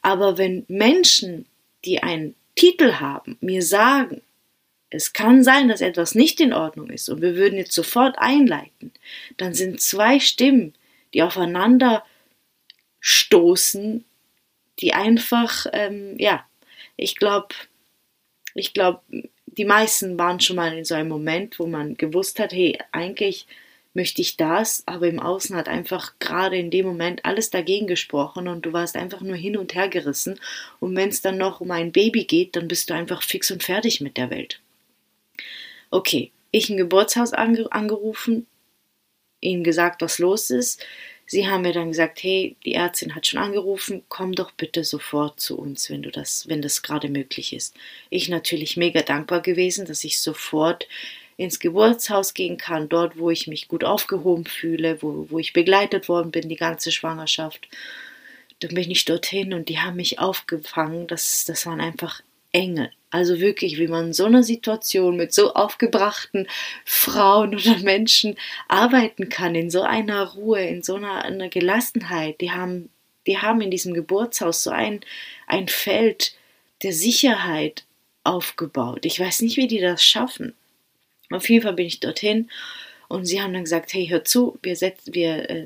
Aber 0.01 0.37
wenn 0.37 0.65
Menschen, 0.67 1.45
die 1.85 2.01
einen 2.01 2.35
Titel 2.55 2.93
haben, 2.93 3.37
mir 3.41 3.61
sagen, 3.61 4.21
es 4.89 5.13
kann 5.13 5.43
sein, 5.43 5.69
dass 5.69 5.81
etwas 5.81 6.15
nicht 6.15 6.39
in 6.39 6.53
Ordnung 6.53 6.89
ist 6.89 7.07
und 7.09 7.21
wir 7.21 7.35
würden 7.35 7.57
jetzt 7.57 7.73
sofort 7.73 8.17
einleiten, 8.17 8.91
dann 9.37 9.53
sind 9.53 9.79
zwei 9.79 10.19
Stimmen, 10.19 10.73
die 11.13 11.23
aufeinander 11.23 12.03
stoßen, 13.31 14.03
die 14.79 14.93
einfach, 14.93 15.65
ähm, 15.71 16.15
ja, 16.17 16.45
ich 16.97 17.15
glaube, 17.15 17.55
ich 18.53 18.73
glaube, 18.73 19.01
die 19.45 19.63
meisten 19.63 20.19
waren 20.19 20.41
schon 20.41 20.57
mal 20.57 20.77
in 20.77 20.83
so 20.83 20.95
einem 20.95 21.07
Moment, 21.07 21.57
wo 21.57 21.65
man 21.65 21.95
gewusst 21.95 22.39
hat, 22.39 22.51
hey, 22.51 22.77
eigentlich 22.91 23.47
möchte 23.93 24.21
ich 24.21 24.35
das, 24.35 24.83
aber 24.85 25.07
im 25.07 25.19
Außen 25.19 25.55
hat 25.55 25.69
einfach 25.69 26.13
gerade 26.19 26.57
in 26.57 26.71
dem 26.71 26.85
Moment 26.85 27.23
alles 27.23 27.49
dagegen 27.49 27.87
gesprochen 27.87 28.49
und 28.49 28.65
du 28.65 28.73
warst 28.73 28.97
einfach 28.97 29.21
nur 29.21 29.35
hin 29.35 29.55
und 29.55 29.75
her 29.75 29.87
gerissen. 29.87 30.39
Und 30.79 30.95
wenn 30.95 31.09
es 31.09 31.21
dann 31.21 31.37
noch 31.37 31.61
um 31.61 31.71
ein 31.71 31.93
Baby 31.93 32.25
geht, 32.25 32.57
dann 32.57 32.67
bist 32.67 32.89
du 32.89 32.93
einfach 32.93 33.23
fix 33.23 33.49
und 33.49 33.63
fertig 33.63 34.01
mit 34.01 34.17
der 34.17 34.29
Welt. 34.29 34.59
Okay, 35.89 36.31
ich 36.51 36.69
ein 36.69 36.77
Geburtshaus 36.77 37.31
angerufen, 37.33 38.47
ihnen 39.39 39.63
gesagt, 39.63 40.01
was 40.01 40.19
los 40.19 40.49
ist. 40.49 40.85
Sie 41.31 41.47
haben 41.47 41.61
mir 41.61 41.71
dann 41.71 41.87
gesagt, 41.87 42.23
hey, 42.23 42.57
die 42.65 42.73
Ärztin 42.73 43.15
hat 43.15 43.25
schon 43.25 43.39
angerufen, 43.39 44.03
komm 44.09 44.35
doch 44.35 44.51
bitte 44.51 44.83
sofort 44.83 45.39
zu 45.39 45.57
uns, 45.57 45.89
wenn 45.89 46.01
du 46.01 46.11
das, 46.11 46.49
wenn 46.49 46.61
das 46.61 46.81
gerade 46.81 47.07
möglich 47.07 47.53
ist. 47.53 47.73
Ich 48.09 48.27
natürlich 48.27 48.75
mega 48.75 49.01
dankbar 49.01 49.39
gewesen, 49.39 49.85
dass 49.85 50.03
ich 50.03 50.19
sofort 50.19 50.89
ins 51.37 51.61
Geburtshaus 51.61 52.33
gehen 52.33 52.57
kann, 52.57 52.89
dort, 52.89 53.17
wo 53.17 53.29
ich 53.29 53.47
mich 53.47 53.69
gut 53.69 53.85
aufgehoben 53.85 54.43
fühle, 54.43 55.01
wo, 55.01 55.27
wo 55.29 55.39
ich 55.39 55.53
begleitet 55.53 56.09
worden 56.09 56.31
bin, 56.31 56.49
die 56.49 56.57
ganze 56.57 56.91
Schwangerschaft. 56.91 57.65
Dann 58.59 58.75
bin 58.75 58.91
ich 58.91 59.05
dorthin 59.05 59.53
und 59.53 59.69
die 59.69 59.79
haben 59.79 59.95
mich 59.95 60.19
aufgefangen. 60.19 61.07
Das, 61.07 61.45
das 61.45 61.65
waren 61.65 61.79
einfach 61.79 62.21
Engel. 62.51 62.91
Also 63.11 63.39
wirklich, 63.41 63.77
wie 63.77 63.87
man 63.87 64.07
in 64.07 64.13
so 64.13 64.25
einer 64.25 64.41
Situation 64.41 65.17
mit 65.17 65.33
so 65.33 65.53
aufgebrachten 65.53 66.47
Frauen 66.85 67.53
oder 67.55 67.77
Menschen 67.79 68.37
arbeiten 68.69 69.27
kann, 69.27 69.53
in 69.53 69.69
so 69.69 69.81
einer 69.81 70.29
Ruhe, 70.29 70.63
in 70.63 70.81
so 70.81 70.95
einer, 70.95 71.23
einer 71.23 71.49
Gelassenheit. 71.49 72.39
Die 72.39 72.51
haben, 72.51 72.89
die 73.27 73.37
haben 73.37 73.59
in 73.61 73.69
diesem 73.69 73.93
Geburtshaus 73.93 74.63
so 74.63 74.71
ein, 74.71 75.01
ein 75.45 75.67
Feld 75.67 76.33
der 76.83 76.93
Sicherheit 76.93 77.83
aufgebaut. 78.23 79.05
Ich 79.05 79.19
weiß 79.19 79.41
nicht, 79.41 79.57
wie 79.57 79.67
die 79.67 79.81
das 79.81 80.03
schaffen. 80.03 80.55
Auf 81.29 81.49
jeden 81.49 81.63
Fall 81.63 81.73
bin 81.73 81.87
ich 81.87 81.99
dorthin 81.99 82.49
und 83.11 83.25
sie 83.25 83.41
haben 83.41 83.53
dann 83.53 83.65
gesagt, 83.65 83.93
hey, 83.93 84.07
hör 84.07 84.23
zu, 84.23 84.57
wir, 84.61 84.75
setzen, 84.75 85.13
wir 85.13 85.49
äh, 85.49 85.65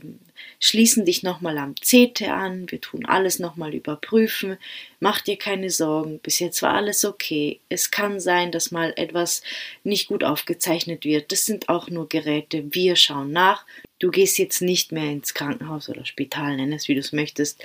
schließen 0.60 1.06
dich 1.06 1.24
nochmal 1.24 1.58
am 1.58 1.76
CT 1.76 2.24
an, 2.24 2.70
wir 2.72 2.82
tun 2.82 3.06
alles 3.06 3.40
nochmal 3.40 3.74
überprüfen, 3.74 4.58
mach 5.00 5.22
dir 5.22 5.38
keine 5.38 5.70
Sorgen, 5.70 6.20
bis 6.20 6.40
jetzt 6.40 6.62
war 6.62 6.74
alles 6.74 7.06
okay. 7.06 7.60
Es 7.70 7.92
kann 7.92 8.20
sein, 8.20 8.52
dass 8.52 8.72
mal 8.72 8.94
etwas 8.96 9.44
nicht 9.84 10.08
gut 10.08 10.24
aufgezeichnet 10.24 11.06
wird. 11.06 11.32
Das 11.32 11.46
sind 11.46 11.70
auch 11.70 11.90
nur 11.90 12.10
Geräte, 12.10 12.66
wir 12.72 12.96
schauen 12.96 13.32
nach. 13.32 13.66
Du 14.00 14.12
gehst 14.12 14.38
jetzt 14.38 14.62
nicht 14.62 14.92
mehr 14.92 15.12
ins 15.12 15.34
Krankenhaus 15.34 15.88
oder 15.90 16.06
Spital, 16.06 16.58
nenn 16.58 16.74
es 16.74 16.88
wie 16.88 16.96
du 16.96 17.00
es 17.00 17.14
möchtest 17.14 17.64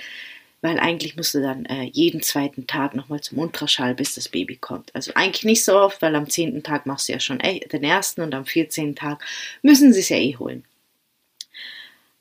weil 0.61 0.79
eigentlich 0.79 1.15
musst 1.15 1.33
du 1.33 1.41
dann 1.41 1.65
äh, 1.65 1.83
jeden 1.85 2.21
zweiten 2.21 2.67
Tag 2.67 2.95
nochmal 2.95 3.21
zum 3.21 3.39
Ultraschall, 3.39 3.95
bis 3.95 4.15
das 4.15 4.29
Baby 4.29 4.57
kommt. 4.57 4.93
Also 4.95 5.11
eigentlich 5.15 5.43
nicht 5.43 5.63
so 5.63 5.77
oft, 5.77 6.01
weil 6.01 6.15
am 6.15 6.29
zehnten 6.29 6.63
Tag 6.63 6.85
machst 6.85 7.09
du 7.09 7.13
ja 7.13 7.19
schon 7.19 7.39
den 7.39 7.83
ersten 7.83 8.21
und 8.21 8.33
am 8.35 8.45
vierzehnten 8.45 8.95
Tag 8.95 9.23
müssen 9.63 9.91
sie 9.91 10.01
es 10.01 10.09
ja 10.09 10.17
eh 10.17 10.35
holen. 10.37 10.63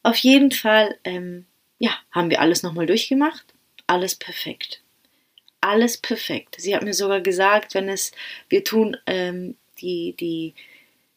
Auf 0.03 0.17
jeden 0.17 0.51
Fall, 0.51 0.97
ähm, 1.05 1.45
ja, 1.79 1.91
haben 2.11 2.31
wir 2.31 2.41
alles 2.41 2.63
nochmal 2.63 2.87
durchgemacht. 2.87 3.45
Alles 3.87 4.15
perfekt. 4.15 4.83
Alles 5.61 5.99
perfekt. 5.99 6.57
Sie 6.59 6.75
hat 6.75 6.83
mir 6.83 6.95
sogar 6.95 7.21
gesagt, 7.21 7.75
wenn 7.75 7.91
es, 7.91 8.13
wir 8.49 8.65
tun 8.65 8.97
ähm, 9.07 9.57
die, 9.81 10.15
die, 10.19 10.55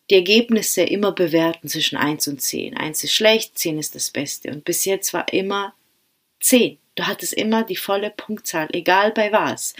die 0.09 0.15
Ergebnisse 0.15 0.81
immer 0.83 1.13
bewerten 1.13 1.69
zwischen 1.69 1.95
1 1.95 2.27
und 2.27 2.41
10. 2.41 2.75
1 2.75 3.05
ist 3.05 3.13
schlecht, 3.13 3.57
10 3.57 3.79
ist 3.79 3.95
das 3.95 4.09
Beste. 4.09 4.51
Und 4.51 4.65
bis 4.65 4.83
jetzt 4.83 5.13
war 5.13 5.31
immer 5.31 5.73
10. 6.41 6.77
Du 6.95 7.07
hattest 7.07 7.33
immer 7.33 7.63
die 7.63 7.75
volle 7.75 8.11
Punktzahl, 8.11 8.67
egal 8.71 9.11
bei 9.11 9.31
was. 9.31 9.73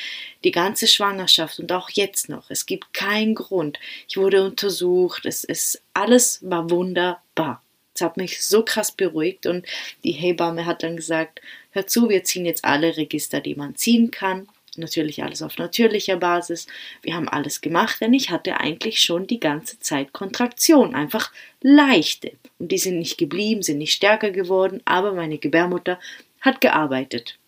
Die 0.43 0.51
ganze 0.51 0.87
Schwangerschaft 0.87 1.59
und 1.59 1.71
auch 1.71 1.89
jetzt 1.91 2.27
noch. 2.27 2.49
Es 2.49 2.65
gibt 2.65 2.93
keinen 2.93 3.35
Grund. 3.35 3.79
Ich 4.07 4.17
wurde 4.17 4.43
untersucht. 4.43 5.25
Es 5.25 5.43
ist, 5.43 5.81
alles 5.93 6.39
war 6.41 6.69
wunderbar. 6.71 7.61
Es 7.93 8.01
hat 8.01 8.17
mich 8.17 8.43
so 8.43 8.63
krass 8.63 8.91
beruhigt 8.91 9.45
und 9.45 9.67
die 10.03 10.13
Hebamme 10.13 10.65
hat 10.65 10.81
dann 10.81 10.95
gesagt, 10.95 11.41
hör 11.71 11.85
zu, 11.85 12.09
wir 12.09 12.23
ziehen 12.23 12.45
jetzt 12.45 12.65
alle 12.65 12.97
Register, 12.97 13.39
die 13.39 13.53
man 13.53 13.75
ziehen 13.75 14.09
kann. 14.09 14.47
Natürlich 14.75 15.21
alles 15.21 15.43
auf 15.43 15.59
natürlicher 15.59 16.17
Basis. 16.17 16.65
Wir 17.03 17.13
haben 17.13 17.29
alles 17.29 17.61
gemacht, 17.61 18.01
denn 18.01 18.13
ich 18.13 18.31
hatte 18.31 18.59
eigentlich 18.59 18.99
schon 18.99 19.27
die 19.27 19.39
ganze 19.39 19.77
Zeit 19.79 20.13
Kontraktion, 20.13 20.95
einfach 20.95 21.31
leichte. 21.61 22.31
Und 22.57 22.71
die 22.71 22.79
sind 22.79 22.97
nicht 22.97 23.19
geblieben, 23.19 23.61
sind 23.61 23.77
nicht 23.77 23.93
stärker 23.93 24.31
geworden, 24.31 24.81
aber 24.85 25.13
meine 25.13 25.37
Gebärmutter 25.37 25.99
hat 26.43 26.61
gearbeitet. 26.61 27.39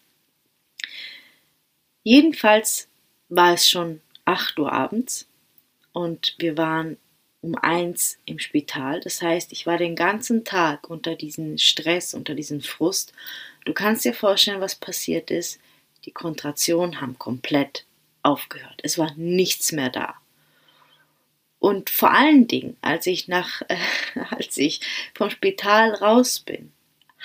Jedenfalls 2.02 2.88
war 3.30 3.54
es 3.54 3.70
schon 3.70 4.02
8 4.26 4.58
Uhr 4.58 4.72
abends 4.72 5.28
und 5.94 6.36
wir 6.40 6.58
waren 6.58 6.98
um 7.42 7.56
eins 7.56 8.18
im 8.26 8.40
Spital. 8.40 9.02
Das 9.02 9.22
heißt, 9.22 9.52
ich 9.52 9.68
war 9.68 9.78
den 9.78 9.96
ganzen 9.96 10.46
Tag 10.46 10.90
unter 10.90 11.16
diesem 11.16 11.60
Stress, 11.60 12.16
unter 12.16 12.34
diesem 12.34 12.62
Frust. 12.62 13.14
Du 13.66 13.74
kannst 13.74 14.06
dir 14.06 14.14
vorstellen, 14.14 14.62
was 14.62 14.76
passiert 14.76 15.30
ist. 15.30 15.60
Die 16.06 16.12
Kontraktionen 16.12 17.02
haben 17.02 17.20
komplett 17.20 17.86
aufgehört. 18.24 18.80
Es 18.82 18.98
war 18.98 19.14
nichts 19.16 19.72
mehr 19.72 19.90
da. 19.90 20.16
Und 21.60 21.90
vor 21.90 22.12
allen 22.12 22.48
Dingen, 22.48 22.78
als 22.82 23.08
ich 23.08 23.28
nach, 23.28 23.62
äh, 23.68 23.78
als 24.32 24.58
ich 24.58 24.82
vom 25.14 25.30
Spital 25.30 25.94
raus 25.94 26.40
bin, 26.40 26.72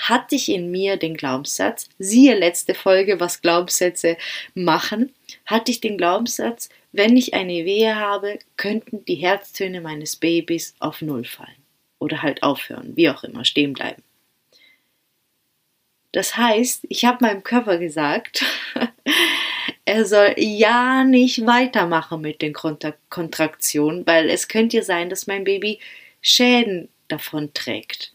hatte 0.01 0.35
ich 0.35 0.49
in 0.49 0.71
mir 0.71 0.97
den 0.97 1.17
Glaubenssatz, 1.17 1.89
siehe 1.99 2.35
letzte 2.35 2.75
Folge, 2.75 3.21
was 3.21 3.43
Glaubenssätze 3.43 4.17
machen, 4.55 5.15
hatte 5.45 5.71
ich 5.71 5.81
den 5.81 5.99
Glaubenssatz, 5.99 6.71
wenn 6.93 7.17
ich 7.17 7.35
eine 7.35 7.65
Wehe 7.65 7.95
habe, 7.97 8.39
könnten 8.57 9.05
die 9.05 9.17
Herztöne 9.17 9.81
meines 9.81 10.17
Babys 10.17 10.75
auf 10.81 11.03
Null 11.03 11.25
fallen. 11.25 11.55
Oder 11.99 12.23
halt 12.23 12.43
aufhören, 12.43 12.97
wie 12.97 13.11
auch 13.11 13.25
immer, 13.25 13.45
stehen 13.45 13.75
bleiben. 13.75 14.03
Das 16.13 16.37
heißt, 16.37 16.87
ich 16.89 17.05
habe 17.05 17.25
meinem 17.25 17.45
Körper 17.45 17.79
gesagt, 17.79 18.45
er 19.85 20.07
soll 20.07 20.35
ja 20.39 21.05
nicht 21.05 21.47
weitermachen 21.47 22.23
mit 22.23 22.43
den 22.43 22.55
Kontraktionen, 22.55 24.07
weil 24.07 24.31
es 24.31 24.49
könnte 24.49 24.79
ja 24.79 24.83
sein, 24.83 25.11
dass 25.11 25.27
mein 25.27 25.45
Baby 25.45 25.79
Schäden 26.23 26.89
davon 27.09 27.53
trägt. 27.55 28.15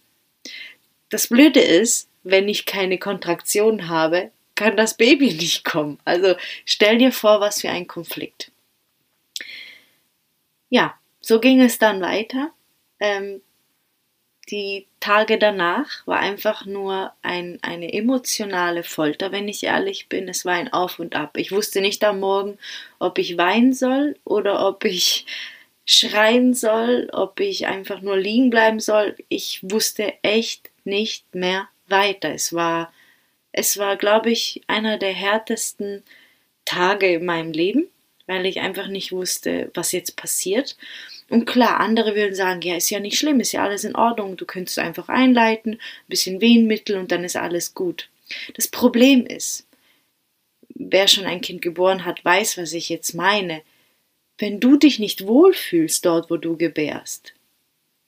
Das 1.15 1.27
Blöde 1.27 1.61
ist, 1.61 2.09
wenn 2.23 2.49
ich 2.49 2.65
keine 2.65 2.97
Kontraktion 2.97 3.87
habe, 3.87 4.31
kann 4.53 4.75
das 4.75 4.97
Baby 4.97 5.33
nicht 5.39 5.63
kommen. 5.63 5.97
Also 6.03 6.35
stell 6.65 6.97
dir 6.97 7.13
vor, 7.13 7.39
was 7.39 7.61
für 7.61 7.69
ein 7.69 7.87
Konflikt. 7.87 8.51
Ja, 10.67 10.99
so 11.21 11.39
ging 11.39 11.61
es 11.61 11.79
dann 11.79 12.01
weiter. 12.01 12.51
Ähm, 12.99 13.41
die 14.49 14.87
Tage 14.99 15.37
danach 15.37 16.05
war 16.05 16.19
einfach 16.19 16.65
nur 16.65 17.13
ein, 17.21 17.59
eine 17.61 17.93
emotionale 17.93 18.83
Folter, 18.83 19.31
wenn 19.31 19.47
ich 19.47 19.63
ehrlich 19.63 20.09
bin. 20.09 20.27
Es 20.27 20.43
war 20.43 20.55
ein 20.55 20.73
Auf 20.73 20.99
und 20.99 21.15
Ab. 21.15 21.37
Ich 21.37 21.53
wusste 21.53 21.79
nicht 21.79 22.03
am 22.03 22.19
Morgen, 22.19 22.57
ob 22.99 23.19
ich 23.19 23.37
weinen 23.37 23.71
soll 23.71 24.17
oder 24.25 24.67
ob 24.67 24.83
ich 24.83 25.25
schreien 25.85 26.53
soll, 26.53 27.07
ob 27.13 27.39
ich 27.39 27.67
einfach 27.67 28.01
nur 28.01 28.17
liegen 28.17 28.49
bleiben 28.49 28.81
soll. 28.81 29.15
Ich 29.29 29.61
wusste 29.63 30.13
echt 30.21 30.74
nicht 30.85 31.35
mehr 31.35 31.67
weiter. 31.87 32.33
Es 32.33 32.53
war, 32.53 32.93
es 33.51 33.77
war, 33.77 33.97
glaube 33.97 34.31
ich, 34.31 34.61
einer 34.67 34.97
der 34.97 35.13
härtesten 35.13 36.03
Tage 36.65 37.13
in 37.13 37.25
meinem 37.25 37.51
Leben, 37.51 37.87
weil 38.27 38.45
ich 38.45 38.59
einfach 38.59 38.87
nicht 38.87 39.11
wusste, 39.11 39.71
was 39.73 39.91
jetzt 39.91 40.15
passiert. 40.15 40.75
Und 41.29 41.45
klar, 41.45 41.79
andere 41.79 42.15
würden 42.15 42.35
sagen, 42.35 42.61
ja, 42.61 42.75
ist 42.75 42.89
ja 42.89 42.99
nicht 42.99 43.17
schlimm, 43.17 43.39
ist 43.39 43.51
ja 43.51 43.63
alles 43.63 43.83
in 43.83 43.95
Ordnung, 43.95 44.37
du 44.37 44.45
könntest 44.45 44.79
einfach 44.79 45.09
einleiten, 45.09 45.73
ein 45.73 45.79
bisschen 46.07 46.41
Wehenmittel 46.41 46.97
und 46.97 47.11
dann 47.11 47.23
ist 47.23 47.35
alles 47.35 47.73
gut. 47.73 48.09
Das 48.55 48.67
Problem 48.67 49.25
ist, 49.25 49.67
wer 50.69 51.07
schon 51.07 51.25
ein 51.25 51.41
Kind 51.41 51.61
geboren 51.61 52.05
hat, 52.05 52.23
weiß, 52.23 52.57
was 52.57 52.73
ich 52.73 52.89
jetzt 52.89 53.13
meine. 53.13 53.61
Wenn 54.37 54.59
du 54.59 54.75
dich 54.77 54.99
nicht 54.99 55.25
wohlfühlst 55.25 56.05
dort, 56.05 56.29
wo 56.29 56.37
du 56.37 56.57
gebärst, 56.57 57.33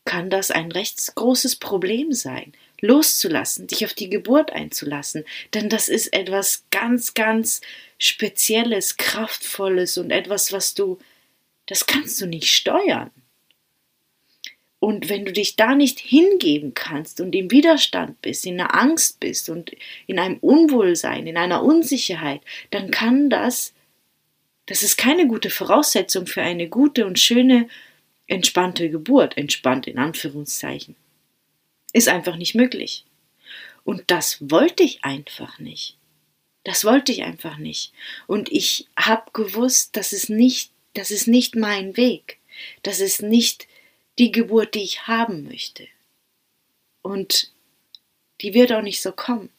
kann 0.05 0.29
das 0.29 0.51
ein 0.51 0.71
recht 0.71 1.15
großes 1.15 1.57
Problem 1.57 2.11
sein 2.13 2.53
loszulassen, 2.81 3.67
dich 3.67 3.85
auf 3.85 3.93
die 3.93 4.09
Geburt 4.09 4.51
einzulassen, 4.51 5.25
denn 5.53 5.69
das 5.69 5.89
ist 5.89 6.13
etwas 6.13 6.65
ganz, 6.71 7.13
ganz 7.13 7.61
Spezielles, 7.97 8.97
Kraftvolles 8.97 9.97
und 9.97 10.11
etwas, 10.11 10.53
was 10.53 10.75
du, 10.75 10.99
das 11.65 11.87
kannst 11.87 12.21
du 12.21 12.27
nicht 12.27 12.47
steuern. 12.47 13.09
Und 14.79 15.09
wenn 15.09 15.25
du 15.25 15.33
dich 15.33 15.55
da 15.55 15.73
nicht 15.73 15.99
hingeben 15.99 16.75
kannst 16.75 17.19
und 17.19 17.33
im 17.33 17.49
Widerstand 17.49 18.21
bist, 18.21 18.45
in 18.45 18.57
der 18.57 18.75
Angst 18.75 19.19
bist 19.19 19.49
und 19.49 19.71
in 20.05 20.19
einem 20.19 20.37
Unwohlsein, 20.37 21.25
in 21.25 21.37
einer 21.37 21.63
Unsicherheit, 21.63 22.41
dann 22.69 22.91
kann 22.91 23.31
das, 23.31 23.73
das 24.67 24.83
ist 24.83 24.97
keine 24.97 25.27
gute 25.27 25.49
Voraussetzung 25.49 26.27
für 26.27 26.43
eine 26.43 26.69
gute 26.69 27.07
und 27.07 27.17
schöne, 27.17 27.67
entspannte 28.27 28.91
Geburt, 28.91 29.35
entspannt 29.35 29.87
in 29.87 29.97
Anführungszeichen. 29.97 30.95
Ist 31.93 32.07
einfach 32.07 32.35
nicht 32.35 32.55
möglich. 32.55 33.05
Und 33.83 34.03
das 34.07 34.37
wollte 34.51 34.83
ich 34.83 35.03
einfach 35.03 35.59
nicht. 35.59 35.97
Das 36.63 36.83
wollte 36.83 37.13
ich 37.13 37.23
einfach 37.23 37.57
nicht. 37.57 37.93
Und 38.27 38.51
ich 38.51 38.87
habe 38.99 39.31
gewusst, 39.31 39.95
das 39.95 40.11
ist 40.11 40.29
nicht, 40.29 40.71
das 40.93 41.11
ist 41.11 41.27
nicht 41.27 41.55
mein 41.55 41.95
Weg. 41.95 42.39
Das 42.83 42.99
ist 42.99 43.21
nicht 43.21 43.67
die 44.19 44.31
Geburt, 44.31 44.75
die 44.75 44.83
ich 44.83 45.07
haben 45.07 45.43
möchte. 45.43 45.87
Und 47.01 47.53
die 48.41 48.53
wird 48.53 48.73
auch 48.73 48.81
nicht 48.81 49.01
so 49.01 49.11
kommen. 49.11 49.49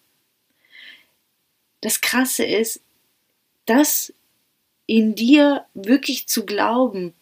Das 1.80 2.00
Krasse 2.00 2.44
ist, 2.44 2.82
das 3.66 4.12
in 4.87 5.14
dir 5.14 5.64
wirklich 5.75 6.26
zu 6.26 6.44
glauben, 6.44 7.14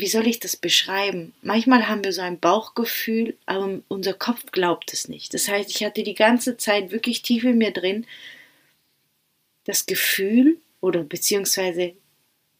wie 0.00 0.06
soll 0.08 0.26
ich 0.26 0.40
das 0.40 0.56
beschreiben? 0.56 1.34
Manchmal 1.42 1.88
haben 1.88 2.04
wir 2.04 2.12
so 2.12 2.22
ein 2.22 2.40
Bauchgefühl, 2.40 3.36
aber 3.46 3.80
unser 3.88 4.14
Kopf 4.14 4.44
glaubt 4.52 4.92
es 4.92 5.08
nicht. 5.08 5.34
Das 5.34 5.48
heißt, 5.48 5.70
ich 5.70 5.84
hatte 5.84 6.02
die 6.02 6.14
ganze 6.14 6.56
Zeit 6.56 6.90
wirklich 6.90 7.22
tief 7.22 7.44
in 7.44 7.58
mir 7.58 7.72
drin 7.72 8.06
das 9.64 9.86
Gefühl 9.86 10.58
oder 10.80 11.02
beziehungsweise 11.02 11.94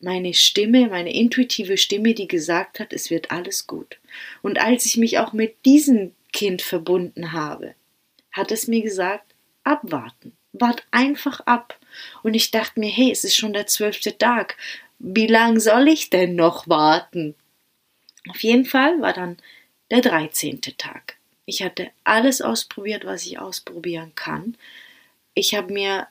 meine 0.01 0.35
Stimme, 0.35 0.89
meine 0.89 1.15
intuitive 1.15 1.77
Stimme, 1.79 2.15
die 2.15 2.29
gesagt 2.29 2.81
hat, 2.81 2.93
es 2.93 3.11
wird 3.11 3.31
alles 3.31 3.67
gut. 3.67 3.99
Und 4.43 4.61
als 4.61 4.85
ich 4.87 4.97
mich 4.97 5.19
auch 5.19 5.33
mit 5.33 5.65
diesem 5.65 6.13
Kind 6.33 6.63
verbunden 6.63 7.33
habe, 7.33 7.75
hat 8.33 8.53
es 8.53 8.69
mir 8.69 8.83
gesagt, 8.83 9.35
abwarten, 9.65 10.37
wart 10.53 10.87
einfach 10.91 11.41
ab. 11.41 11.79
Und 12.23 12.35
ich 12.35 12.51
dachte 12.51 12.79
mir, 12.79 12.91
hey, 12.91 13.11
es 13.11 13.25
ist 13.25 13.37
schon 13.37 13.53
der 13.53 13.67
zwölfte 13.67 14.17
Tag 14.19 14.57
wie 15.09 15.29
lang 15.29 15.61
soll 15.61 15.87
ich 15.87 16.11
denn 16.11 16.35
noch 16.35 16.67
warten? 16.67 17.37
Auf 18.29 18.43
jeden 18.43 18.65
Fall 18.65 19.01
war 19.01 19.13
dann 19.13 19.37
der 19.89 20.01
13. 20.01 20.61
Tag. 20.61 21.17
Ich 21.45 21.63
hatte 21.63 21.91
alles 22.03 22.43
ausprobiert, 22.43 23.05
was 23.05 23.25
ich 23.25 23.39
ausprobieren 23.39 24.13
kann. 24.17 24.57
Ich 25.35 25.55
habe 25.55 25.73
mir 25.73 26.09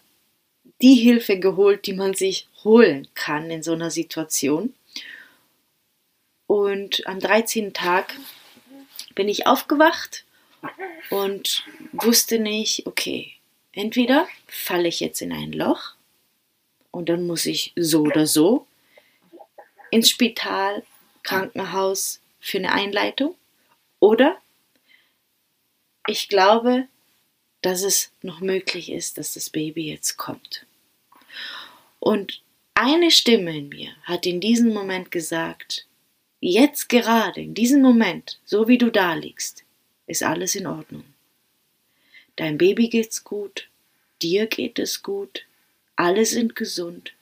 die 0.82 0.96
Hilfe 0.96 1.40
geholt, 1.40 1.88
die 1.88 1.94
man 1.94 2.14
sich 2.14 2.48
holen 2.64 3.10
kann 3.16 3.52
in 3.52 3.64
so 3.64 3.74
einer 3.74 3.92
Situation. 3.92 4.74
Und 6.48 7.06
am 7.06 7.20
13. 7.20 7.74
Tag 7.74 8.16
bin 9.14 9.28
ich 9.28 9.46
aufgewacht 9.46 10.24
und 11.10 11.66
wusste 11.92 12.40
nicht, 12.40 12.88
okay, 12.88 13.34
entweder 13.74 14.26
falle 14.48 14.88
ich 14.88 15.02
jetzt 15.02 15.22
in 15.22 15.34
ein 15.34 15.52
Loch 15.52 15.96
und 16.92 17.10
dann 17.10 17.28
muss 17.28 17.46
ich 17.46 17.74
so 17.76 18.04
oder 18.04 18.26
so 18.26 18.66
ins 19.96 20.10
Spital, 20.10 20.84
Krankenhaus 21.24 22.20
für 22.42 22.58
eine 22.58 22.74
Einleitung. 22.74 23.34
Oder 24.02 24.38
ich 26.06 26.28
glaube, 26.28 26.90
dass 27.62 27.82
es 27.82 28.12
noch 28.22 28.42
möglich 28.42 28.92
ist, 28.92 29.18
dass 29.18 29.36
das 29.36 29.50
Baby 29.50 29.90
jetzt 29.90 30.18
kommt. 30.18 30.66
Und 32.02 32.42
eine 32.74 33.10
Stimme 33.10 33.58
in 33.58 33.70
mir 33.70 33.96
hat 34.04 34.26
in 34.26 34.42
diesem 34.42 34.74
Moment 34.74 35.12
gesagt, 35.12 35.88
jetzt 36.42 36.90
gerade, 36.90 37.40
in 37.40 37.54
diesem 37.54 37.82
Moment, 37.82 38.38
so 38.44 38.68
wie 38.68 38.78
du 38.78 38.92
da 38.92 39.14
liegst, 39.14 39.64
ist 40.08 40.24
alles 40.24 40.56
in 40.56 40.68
Ordnung. 40.68 41.06
Dein 42.36 42.58
Baby 42.58 42.90
geht's 42.90 43.24
gut, 43.24 43.70
dir 44.22 44.48
geht 44.48 44.78
es 44.78 45.04
gut, 45.04 45.46
alle 45.96 46.26
sind 46.26 46.54
gesund 46.54 47.15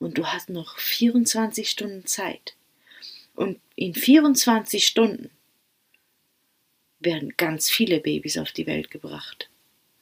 und 0.00 0.18
du 0.18 0.26
hast 0.26 0.48
noch 0.48 0.78
24 0.78 1.70
Stunden 1.70 2.06
Zeit. 2.06 2.56
Und 3.36 3.60
in 3.76 3.94
24 3.94 4.84
Stunden 4.84 5.30
werden 6.98 7.34
ganz 7.36 7.70
viele 7.70 8.00
Babys 8.00 8.36
auf 8.36 8.50
die 8.50 8.66
Welt 8.66 8.90
gebracht, 8.90 9.48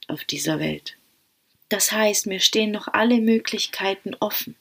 auf 0.07 0.25
dieser 0.25 0.59
Welt. 0.59 0.97
Das 1.69 1.93
heißt, 1.93 2.27
mir 2.27 2.41
stehen 2.41 2.71
noch 2.71 2.89
alle 2.89 3.21
Möglichkeiten 3.21 4.15
offen. 4.21 4.57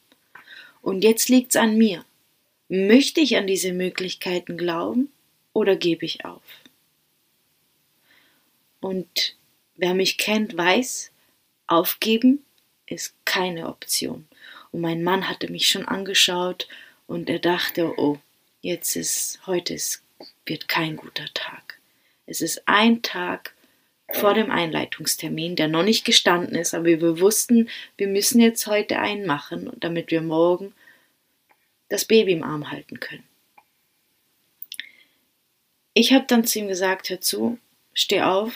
Und 0.82 1.03
jetzt 1.03 1.29
liegt's 1.29 1.56
an 1.56 1.77
mir. 1.77 2.03
Möchte 2.67 3.22
ich 3.22 3.38
an 3.38 3.48
diese 3.48 3.72
Möglichkeiten 3.72 4.58
glauben 4.58 5.12
oder 5.53 5.75
gebe 5.75 6.06
ich 6.06 6.25
auf? 6.25 6.44
Und 8.82 9.36
wer 9.75 9.94
mich 9.94 10.17
kennt, 10.17 10.58
weiß, 10.58 11.12
aufgeben 11.67 12.44
ist 12.86 13.13
keine 13.25 13.70
Option. 13.70 14.27
Und 14.71 14.81
mein 14.81 15.03
Mann 15.03 15.29
hatte 15.29 15.51
mich 15.51 15.67
schon 15.67 15.88
angeschaut 15.88 16.67
und 17.07 17.29
er 17.29 17.39
dachte, 17.39 17.97
oh, 17.97 18.19
jetzt 18.62 18.95
ist, 18.95 19.39
heute 19.47 19.74
ist, 19.74 20.03
wird 20.45 20.67
kein 20.67 20.95
guter 20.95 21.25
Tag. 21.33 21.79
Es 22.25 22.41
ist 22.41 22.67
ein 22.67 23.01
Tag 23.01 23.53
vor 24.12 24.33
dem 24.33 24.51
Einleitungstermin, 24.51 25.55
der 25.55 25.67
noch 25.67 25.83
nicht 25.83 26.05
gestanden 26.05 26.55
ist, 26.55 26.74
aber 26.74 26.86
wir 26.86 27.19
wussten, 27.19 27.69
wir 27.97 28.07
müssen 28.07 28.39
jetzt 28.39 28.67
heute 28.67 29.00
einen 29.00 29.25
machen, 29.25 29.71
damit 29.79 30.12
wir 30.12 30.21
morgen 30.21 30.74
das 31.89 32.05
Baby 32.05 32.33
im 32.33 32.43
Arm 32.43 32.71
halten 32.71 33.00
können. 33.00 33.24
Ich 35.93 36.13
habe 36.13 36.25
dann 36.27 36.45
zu 36.45 36.59
ihm 36.59 36.67
gesagt, 36.67 37.09
hör 37.09 37.21
zu, 37.21 37.57
steh 37.93 38.21
auf, 38.21 38.53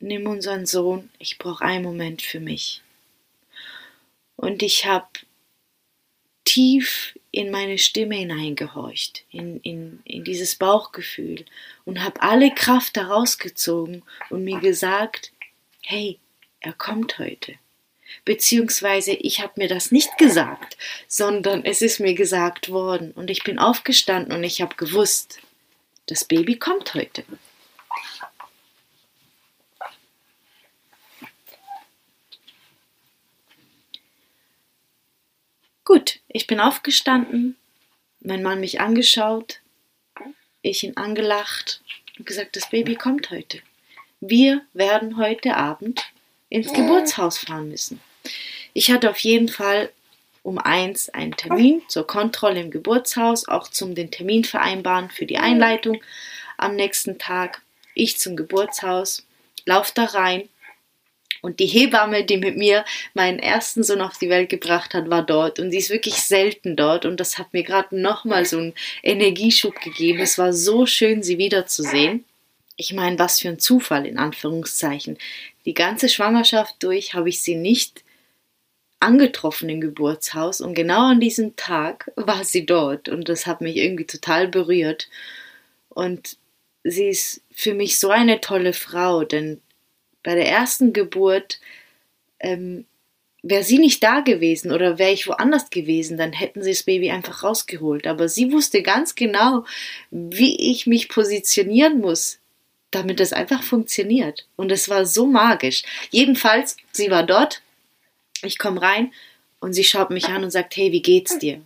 nimm 0.00 0.26
unseren 0.26 0.66
Sohn, 0.66 1.10
ich 1.18 1.38
brauche 1.38 1.64
einen 1.64 1.84
Moment 1.84 2.22
für 2.22 2.40
mich. 2.40 2.82
Und 4.36 4.62
ich 4.62 4.86
habe 4.86 5.08
tief 6.44 7.18
in 7.30 7.50
meine 7.50 7.78
Stimme 7.78 8.16
hineingehorcht, 8.16 9.24
in, 9.30 9.58
in, 9.60 10.00
in 10.04 10.24
dieses 10.24 10.54
Bauchgefühl 10.54 11.44
und 11.84 12.02
habe 12.02 12.22
alle 12.22 12.54
Kraft 12.54 12.96
daraus 12.96 13.38
gezogen 13.38 14.02
und 14.30 14.44
mir 14.44 14.60
gesagt, 14.60 15.32
hey, 15.82 16.18
er 16.60 16.72
kommt 16.72 17.18
heute. 17.18 17.54
Beziehungsweise 18.24 19.12
ich 19.12 19.40
habe 19.40 19.54
mir 19.56 19.68
das 19.68 19.90
nicht 19.90 20.16
gesagt, 20.18 20.76
sondern 21.08 21.64
es 21.64 21.82
ist 21.82 21.98
mir 21.98 22.14
gesagt 22.14 22.70
worden 22.70 23.10
und 23.12 23.30
ich 23.30 23.42
bin 23.42 23.58
aufgestanden 23.58 24.32
und 24.32 24.44
ich 24.44 24.60
habe 24.60 24.76
gewusst, 24.76 25.40
das 26.06 26.24
Baby 26.24 26.56
kommt 26.56 26.94
heute. 26.94 27.24
Gut, 35.84 36.20
ich 36.28 36.46
bin 36.46 36.60
aufgestanden, 36.60 37.56
mein 38.20 38.42
Mann 38.42 38.58
mich 38.58 38.80
angeschaut, 38.80 39.60
ich 40.62 40.82
ihn 40.82 40.96
angelacht 40.96 41.82
und 42.18 42.24
gesagt, 42.24 42.56
das 42.56 42.70
Baby 42.70 42.94
kommt 42.94 43.30
heute. 43.30 43.60
Wir 44.20 44.62
werden 44.72 45.18
heute 45.18 45.58
Abend 45.58 46.02
ins 46.48 46.72
Geburtshaus 46.72 47.36
fahren 47.36 47.68
müssen. 47.68 48.00
Ich 48.72 48.90
hatte 48.90 49.10
auf 49.10 49.18
jeden 49.18 49.48
Fall 49.48 49.90
um 50.42 50.56
eins 50.56 51.10
einen 51.10 51.36
Termin 51.36 51.82
zur 51.88 52.06
Kontrolle 52.06 52.60
im 52.60 52.70
Geburtshaus, 52.70 53.46
auch 53.46 53.68
zum 53.68 53.94
den 53.94 54.10
Termin 54.10 54.44
vereinbaren 54.44 55.10
für 55.10 55.26
die 55.26 55.38
Einleitung 55.38 56.02
am 56.56 56.76
nächsten 56.76 57.18
Tag. 57.18 57.60
Ich 57.94 58.18
zum 58.18 58.36
Geburtshaus, 58.36 59.26
lauf 59.66 59.92
da 59.92 60.04
rein 60.04 60.48
und 61.44 61.60
die 61.60 61.66
Hebamme, 61.66 62.24
die 62.24 62.38
mit 62.38 62.56
mir 62.56 62.86
meinen 63.12 63.38
ersten 63.38 63.82
Sohn 63.82 64.00
auf 64.00 64.16
die 64.16 64.30
Welt 64.30 64.48
gebracht 64.48 64.94
hat, 64.94 65.10
war 65.10 65.22
dort. 65.22 65.60
Und 65.60 65.72
sie 65.72 65.76
ist 65.76 65.90
wirklich 65.90 66.14
selten 66.14 66.74
dort. 66.74 67.04
Und 67.04 67.20
das 67.20 67.36
hat 67.36 67.52
mir 67.52 67.62
gerade 67.62 68.00
nochmal 68.00 68.46
so 68.46 68.56
einen 68.56 68.72
Energieschub 69.02 69.78
gegeben. 69.82 70.20
Es 70.20 70.38
war 70.38 70.54
so 70.54 70.86
schön, 70.86 71.22
sie 71.22 71.36
wiederzusehen. 71.36 72.24
Ich 72.76 72.94
meine, 72.94 73.18
was 73.18 73.40
für 73.40 73.50
ein 73.50 73.58
Zufall 73.58 74.06
in 74.06 74.16
Anführungszeichen. 74.16 75.18
Die 75.66 75.74
ganze 75.74 76.08
Schwangerschaft 76.08 76.76
durch 76.78 77.12
habe 77.12 77.28
ich 77.28 77.42
sie 77.42 77.56
nicht 77.56 78.04
angetroffen 78.98 79.68
im 79.68 79.82
Geburtshaus 79.82 80.62
und 80.62 80.72
genau 80.72 81.10
an 81.10 81.20
diesem 81.20 81.56
Tag 81.56 82.10
war 82.16 82.42
sie 82.42 82.64
dort 82.64 83.10
und 83.10 83.28
das 83.28 83.46
hat 83.46 83.60
mich 83.60 83.76
irgendwie 83.76 84.06
total 84.06 84.48
berührt. 84.48 85.10
Und 85.90 86.38
sie 86.84 87.08
ist 87.08 87.42
für 87.52 87.74
mich 87.74 87.98
so 87.98 88.08
eine 88.08 88.40
tolle 88.40 88.72
Frau, 88.72 89.24
denn 89.24 89.60
bei 90.24 90.34
der 90.34 90.48
ersten 90.48 90.92
Geburt, 90.92 91.60
ähm, 92.40 92.84
wäre 93.44 93.62
sie 93.62 93.78
nicht 93.78 94.02
da 94.02 94.20
gewesen 94.20 94.72
oder 94.72 94.98
wäre 94.98 95.12
ich 95.12 95.28
woanders 95.28 95.68
gewesen, 95.68 96.16
dann 96.16 96.32
hätten 96.32 96.62
sie 96.62 96.70
das 96.70 96.82
Baby 96.82 97.10
einfach 97.10 97.44
rausgeholt. 97.44 98.06
Aber 98.06 98.28
sie 98.28 98.50
wusste 98.50 98.82
ganz 98.82 99.14
genau, 99.14 99.64
wie 100.10 100.72
ich 100.72 100.86
mich 100.86 101.08
positionieren 101.08 102.00
muss, 102.00 102.38
damit 102.90 103.20
das 103.20 103.34
einfach 103.34 103.62
funktioniert. 103.62 104.46
Und 104.56 104.72
es 104.72 104.88
war 104.88 105.04
so 105.04 105.26
magisch. 105.26 105.82
Jedenfalls, 106.10 106.76
sie 106.90 107.10
war 107.10 107.22
dort, 107.22 107.60
ich 108.42 108.58
komme 108.58 108.80
rein 108.80 109.12
und 109.60 109.74
sie 109.74 109.84
schaut 109.84 110.10
mich 110.10 110.28
an 110.28 110.42
und 110.42 110.50
sagt, 110.50 110.76
hey, 110.76 110.90
wie 110.90 111.02
geht's 111.02 111.38
dir? 111.38 111.60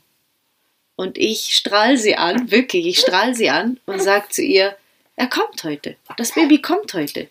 Und 0.96 1.16
ich 1.16 1.54
strahl 1.54 1.96
sie 1.96 2.16
an, 2.16 2.50
wirklich, 2.50 2.86
ich 2.86 2.98
strahl 2.98 3.36
sie 3.36 3.50
an 3.50 3.78
und 3.86 4.02
sage 4.02 4.28
zu 4.30 4.42
ihr, 4.42 4.76
er 5.14 5.28
kommt 5.28 5.62
heute. 5.62 5.94
Das 6.16 6.32
Baby 6.34 6.60
kommt 6.60 6.92
heute. 6.94 7.28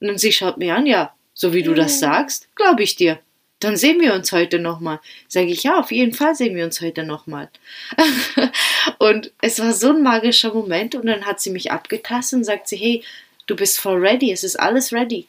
Und 0.00 0.18
sie 0.18 0.32
schaut 0.32 0.56
mir 0.56 0.74
an, 0.74 0.86
ja, 0.86 1.14
so 1.34 1.52
wie 1.52 1.62
du 1.62 1.74
das 1.74 2.00
sagst, 2.00 2.48
glaube 2.54 2.82
ich 2.82 2.96
dir. 2.96 3.18
Dann 3.60 3.76
sehen 3.76 4.00
wir 4.00 4.14
uns 4.14 4.32
heute 4.32 4.58
nochmal. 4.58 5.00
Sage 5.28 5.48
ich, 5.48 5.62
ja, 5.64 5.78
auf 5.78 5.92
jeden 5.92 6.14
Fall 6.14 6.34
sehen 6.34 6.56
wir 6.56 6.64
uns 6.64 6.80
heute 6.80 7.04
nochmal. 7.04 7.50
und 8.98 9.32
es 9.42 9.58
war 9.58 9.74
so 9.74 9.90
ein 9.90 10.02
magischer 10.02 10.54
Moment 10.54 10.94
und 10.94 11.06
dann 11.06 11.26
hat 11.26 11.40
sie 11.40 11.50
mich 11.50 11.70
abgetastet 11.70 12.38
und 12.38 12.44
sagt 12.44 12.68
sie, 12.68 12.76
hey, 12.76 13.04
du 13.46 13.56
bist 13.56 13.78
voll 13.78 13.98
ready, 13.98 14.32
es 14.32 14.44
ist 14.44 14.58
alles 14.58 14.92
ready. 14.92 15.26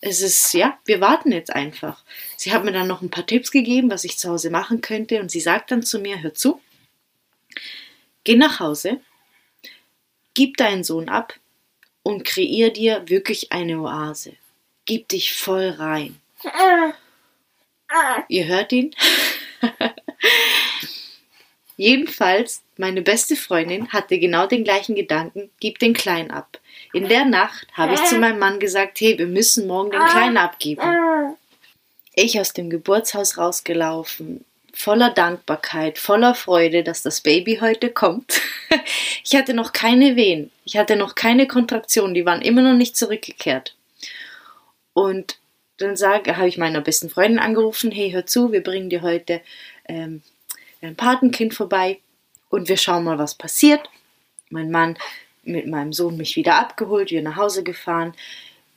Es 0.00 0.22
ist, 0.22 0.52
ja, 0.54 0.78
wir 0.86 1.00
warten 1.00 1.32
jetzt 1.32 1.54
einfach. 1.54 2.02
Sie 2.36 2.52
hat 2.52 2.64
mir 2.64 2.72
dann 2.72 2.86
noch 2.86 3.02
ein 3.02 3.10
paar 3.10 3.26
Tipps 3.26 3.50
gegeben, 3.50 3.90
was 3.90 4.04
ich 4.04 4.18
zu 4.18 4.30
Hause 4.30 4.50
machen 4.50 4.80
könnte 4.80 5.20
und 5.20 5.30
sie 5.30 5.40
sagt 5.40 5.70
dann 5.70 5.82
zu 5.82 5.98
mir, 5.98 6.22
hör 6.22 6.32
zu, 6.32 6.60
geh 8.24 8.36
nach 8.36 8.60
Hause, 8.60 9.00
gib 10.34 10.56
deinen 10.56 10.84
Sohn 10.84 11.08
ab, 11.08 11.34
und 12.06 12.22
kreier 12.24 12.70
dir 12.70 13.02
wirklich 13.08 13.50
eine 13.50 13.80
Oase. 13.80 14.34
Gib 14.84 15.08
dich 15.08 15.34
voll 15.34 15.70
rein. 15.70 16.20
Ihr 18.28 18.46
hört 18.46 18.70
ihn? 18.70 18.94
Jedenfalls, 21.76 22.62
meine 22.76 23.02
beste 23.02 23.34
Freundin 23.34 23.92
hatte 23.92 24.20
genau 24.20 24.46
den 24.46 24.62
gleichen 24.62 24.94
Gedanken, 24.94 25.50
gib 25.58 25.80
den 25.80 25.94
Kleinen 25.94 26.30
ab. 26.30 26.60
In 26.92 27.08
der 27.08 27.24
Nacht 27.24 27.66
habe 27.72 27.94
ich 27.94 28.04
zu 28.04 28.18
meinem 28.18 28.38
Mann 28.38 28.60
gesagt, 28.60 29.00
hey, 29.00 29.18
wir 29.18 29.26
müssen 29.26 29.66
morgen 29.66 29.90
den 29.90 30.04
Kleinen 30.04 30.36
abgeben. 30.36 31.36
Ich 32.14 32.38
aus 32.38 32.52
dem 32.52 32.70
Geburtshaus 32.70 33.36
rausgelaufen, 33.36 34.44
voller 34.76 35.10
Dankbarkeit, 35.10 35.98
voller 35.98 36.34
Freude, 36.34 36.84
dass 36.84 37.02
das 37.02 37.22
Baby 37.22 37.58
heute 37.62 37.90
kommt. 37.90 38.42
ich 39.24 39.34
hatte 39.34 39.54
noch 39.54 39.72
keine 39.72 40.16
Wehen, 40.16 40.50
ich 40.66 40.76
hatte 40.76 40.96
noch 40.96 41.14
keine 41.14 41.48
Kontraktion, 41.48 42.12
die 42.12 42.26
waren 42.26 42.42
immer 42.42 42.60
noch 42.60 42.76
nicht 42.76 42.94
zurückgekehrt. 42.94 43.74
Und 44.92 45.38
dann 45.78 45.96
habe 45.96 46.48
ich 46.48 46.58
meiner 46.58 46.82
besten 46.82 47.08
Freundin 47.08 47.38
angerufen, 47.38 47.90
hey, 47.90 48.10
hör 48.10 48.26
zu, 48.26 48.52
wir 48.52 48.62
bringen 48.62 48.90
dir 48.90 49.00
heute 49.00 49.40
ähm, 49.86 50.22
ein 50.82 50.94
Patenkind 50.94 51.54
vorbei 51.54 51.98
und 52.50 52.68
wir 52.68 52.76
schauen 52.76 53.04
mal, 53.04 53.18
was 53.18 53.34
passiert. 53.34 53.88
Mein 54.50 54.70
Mann 54.70 54.98
mit 55.42 55.66
meinem 55.66 55.94
Sohn 55.94 56.18
mich 56.18 56.36
wieder 56.36 56.60
abgeholt, 56.60 57.10
wir 57.10 57.22
nach 57.22 57.36
Hause 57.36 57.62
gefahren. 57.62 58.14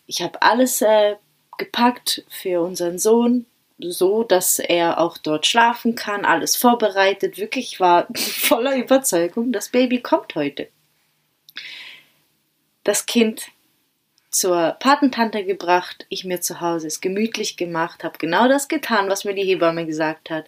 Ich 0.08 0.22
habe 0.22 0.42
alles 0.42 0.82
äh, 0.82 1.16
gepackt 1.58 2.24
für 2.30 2.62
unseren 2.62 3.00
Sohn, 3.00 3.46
so, 3.80 4.24
dass 4.24 4.60
er 4.60 5.00
auch 5.00 5.18
dort 5.18 5.48
schlafen 5.48 5.96
kann, 5.96 6.26
alles 6.26 6.56
vorbereitet. 6.56 7.38
Wirklich 7.38 7.80
war 7.80 8.08
voller 8.16 8.76
Überzeugung, 8.76 9.52
das 9.52 9.70
Baby 9.70 10.02
kommt 10.02 10.36
heute. 10.36 10.68
Das 12.84 13.06
Kind 13.06 13.48
zur 14.32 14.78
Patentante 14.80 15.44
gebracht, 15.44 16.06
ich 16.10 16.24
mir 16.24 16.40
zu 16.40 16.62
Hause 16.62 16.88
es 16.88 17.02
gemütlich 17.02 17.58
gemacht, 17.58 18.04
habe 18.04 18.20
genau 18.20 18.48
das 18.48 18.68
getan, 18.68 19.10
was 19.10 19.26
mir 19.26 19.34
die 19.34 19.44
Hebamme 19.44 19.86
gesagt 19.86 20.30
hat. 20.30 20.46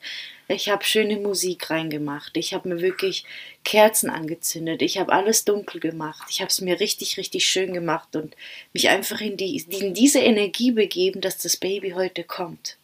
Ich 0.48 0.70
habe 0.70 0.84
schöne 0.84 1.18
Musik 1.18 1.70
reingemacht, 1.70 2.38
ich 2.38 2.54
habe 2.54 2.70
mir 2.70 2.82
wirklich 2.82 3.26
Kerzen 3.64 4.10
angezündet, 4.10 4.82
ich 4.82 5.00
habe 5.00 5.12
alles 5.12 5.46
dunkel 5.46 5.80
gemacht, 5.80 6.28
ich 6.30 6.42
habe 6.42 6.50
es 6.50 6.62
mir 6.62 6.80
richtig, 6.80 7.18
richtig 7.18 7.46
schön 7.46 7.74
gemacht 7.74 8.16
und 8.16 8.36
mich 8.74 8.90
einfach 8.90 9.22
in, 9.22 9.38
die, 9.38 9.58
in 9.58 9.94
diese 9.94 10.20
Energie 10.20 10.72
begeben, 10.72 11.22
dass 11.22 11.38
das 11.38 11.58
Baby 11.58 11.92
heute 11.92 12.24
kommt. 12.24 12.78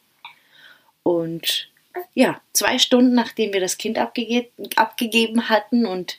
Und 1.08 1.70
ja, 2.16 2.42
zwei 2.52 2.80
Stunden 2.80 3.16
nachdem 3.16 3.54
wir 3.54 3.62
das 3.62 3.78
Kind 3.78 3.98
abgege 3.98 4.50
abgegeben 4.76 5.48
hatten 5.48 5.86
und 5.86 6.18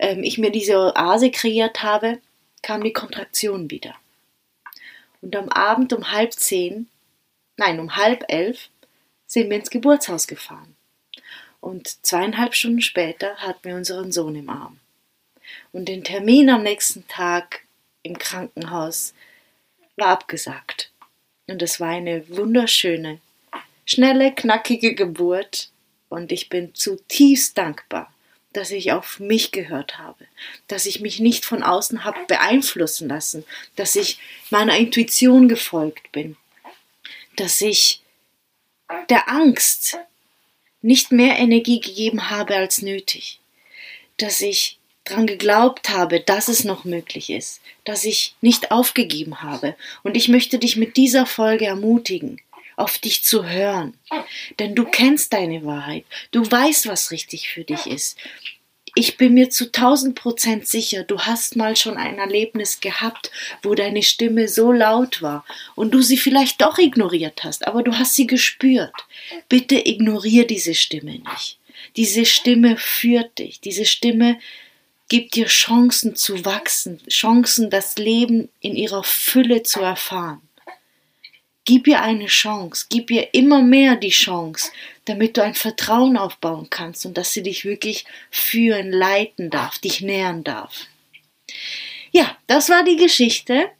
ähm, 0.00 0.24
ich 0.24 0.36
mir 0.36 0.50
diese 0.50 0.76
Oase 0.96 1.30
kreiert 1.30 1.84
habe, 1.84 2.20
kam 2.60 2.82
die 2.82 2.92
Kontraktion 2.92 3.70
wieder. 3.70 3.94
Und 5.20 5.36
am 5.36 5.48
Abend 5.48 5.92
um 5.92 6.10
halb 6.10 6.32
zehn, 6.32 6.88
nein, 7.56 7.78
um 7.78 7.94
halb 7.94 8.24
elf, 8.26 8.68
sind 9.28 9.48
wir 9.48 9.58
ins 9.58 9.70
Geburtshaus 9.70 10.26
gefahren. 10.26 10.74
Und 11.60 12.04
zweieinhalb 12.04 12.56
Stunden 12.56 12.82
später 12.82 13.36
hatten 13.36 13.62
wir 13.62 13.76
unseren 13.76 14.10
Sohn 14.10 14.34
im 14.34 14.50
Arm. 14.50 14.80
Und 15.70 15.84
den 15.88 16.02
Termin 16.02 16.50
am 16.50 16.64
nächsten 16.64 17.06
Tag 17.06 17.60
im 18.02 18.18
Krankenhaus 18.18 19.14
war 19.94 20.08
abgesagt. 20.08 20.90
Und 21.46 21.62
es 21.62 21.78
war 21.78 21.90
eine 21.90 22.28
wunderschöne, 22.28 23.20
schnelle, 23.84 24.34
knackige 24.34 24.94
Geburt. 24.94 25.70
Und 26.08 26.32
ich 26.32 26.48
bin 26.48 26.74
zutiefst 26.74 27.58
dankbar, 27.58 28.12
dass 28.52 28.70
ich 28.70 28.92
auf 28.92 29.18
mich 29.18 29.50
gehört 29.50 29.98
habe, 29.98 30.26
dass 30.68 30.86
ich 30.86 31.00
mich 31.00 31.18
nicht 31.18 31.44
von 31.44 31.62
außen 31.62 32.04
habe 32.04 32.20
beeinflussen 32.26 33.08
lassen, 33.08 33.44
dass 33.76 33.96
ich 33.96 34.18
meiner 34.50 34.76
Intuition 34.76 35.48
gefolgt 35.48 36.12
bin, 36.12 36.36
dass 37.36 37.60
ich 37.60 38.00
der 39.08 39.28
Angst 39.28 39.98
nicht 40.82 41.12
mehr 41.12 41.38
Energie 41.38 41.80
gegeben 41.80 42.30
habe 42.30 42.54
als 42.54 42.82
nötig, 42.82 43.40
dass 44.18 44.40
ich 44.40 44.78
dran 45.04 45.26
geglaubt 45.26 45.90
habe, 45.90 46.20
dass 46.20 46.48
es 46.48 46.64
noch 46.64 46.84
möglich 46.84 47.30
ist, 47.30 47.60
dass 47.84 48.04
ich 48.04 48.34
nicht 48.40 48.70
aufgegeben 48.70 49.42
habe. 49.42 49.76
Und 50.02 50.16
ich 50.16 50.28
möchte 50.28 50.58
dich 50.58 50.76
mit 50.76 50.96
dieser 50.96 51.26
Folge 51.26 51.66
ermutigen, 51.66 52.40
auf 52.76 52.98
dich 52.98 53.24
zu 53.24 53.48
hören. 53.48 53.94
Denn 54.58 54.74
du 54.74 54.84
kennst 54.84 55.32
deine 55.32 55.64
Wahrheit. 55.64 56.04
Du 56.30 56.48
weißt, 56.48 56.88
was 56.88 57.10
richtig 57.10 57.48
für 57.48 57.64
dich 57.64 57.86
ist. 57.86 58.18
Ich 58.96 59.16
bin 59.16 59.34
mir 59.34 59.50
zu 59.50 59.72
tausend 59.72 60.14
Prozent 60.14 60.68
sicher, 60.68 61.02
du 61.02 61.18
hast 61.18 61.56
mal 61.56 61.74
schon 61.74 61.96
ein 61.96 62.18
Erlebnis 62.18 62.78
gehabt, 62.78 63.32
wo 63.64 63.74
deine 63.74 64.04
Stimme 64.04 64.46
so 64.46 64.70
laut 64.70 65.20
war 65.20 65.44
und 65.74 65.92
du 65.92 66.00
sie 66.00 66.16
vielleicht 66.16 66.62
doch 66.62 66.78
ignoriert 66.78 67.42
hast, 67.42 67.66
aber 67.66 67.82
du 67.82 67.98
hast 67.98 68.14
sie 68.14 68.28
gespürt. 68.28 68.94
Bitte 69.48 69.84
ignoriere 69.84 70.46
diese 70.46 70.74
Stimme 70.74 71.18
nicht. 71.18 71.58
Diese 71.96 72.24
Stimme 72.24 72.76
führt 72.76 73.38
dich. 73.40 73.60
Diese 73.60 73.84
Stimme 73.84 74.38
gibt 75.08 75.34
dir 75.34 75.46
Chancen 75.46 76.14
zu 76.14 76.44
wachsen, 76.44 77.00
Chancen, 77.08 77.70
das 77.70 77.96
Leben 77.96 78.48
in 78.60 78.76
ihrer 78.76 79.02
Fülle 79.02 79.64
zu 79.64 79.80
erfahren. 79.80 80.40
Gib 81.66 81.86
ihr 81.86 82.02
eine 82.02 82.26
Chance, 82.26 82.86
gib 82.90 83.10
ihr 83.10 83.32
immer 83.32 83.62
mehr 83.62 83.96
die 83.96 84.10
Chance, 84.10 84.70
damit 85.06 85.36
du 85.36 85.42
ein 85.42 85.54
Vertrauen 85.54 86.16
aufbauen 86.16 86.68
kannst 86.68 87.06
und 87.06 87.16
dass 87.16 87.32
sie 87.32 87.42
dich 87.42 87.64
wirklich 87.64 88.04
führen, 88.30 88.92
leiten 88.92 89.48
darf, 89.48 89.78
dich 89.78 90.02
nähern 90.02 90.44
darf. 90.44 90.86
Ja, 92.12 92.36
das 92.46 92.68
war 92.68 92.84
die 92.84 92.96
Geschichte. 92.96 93.70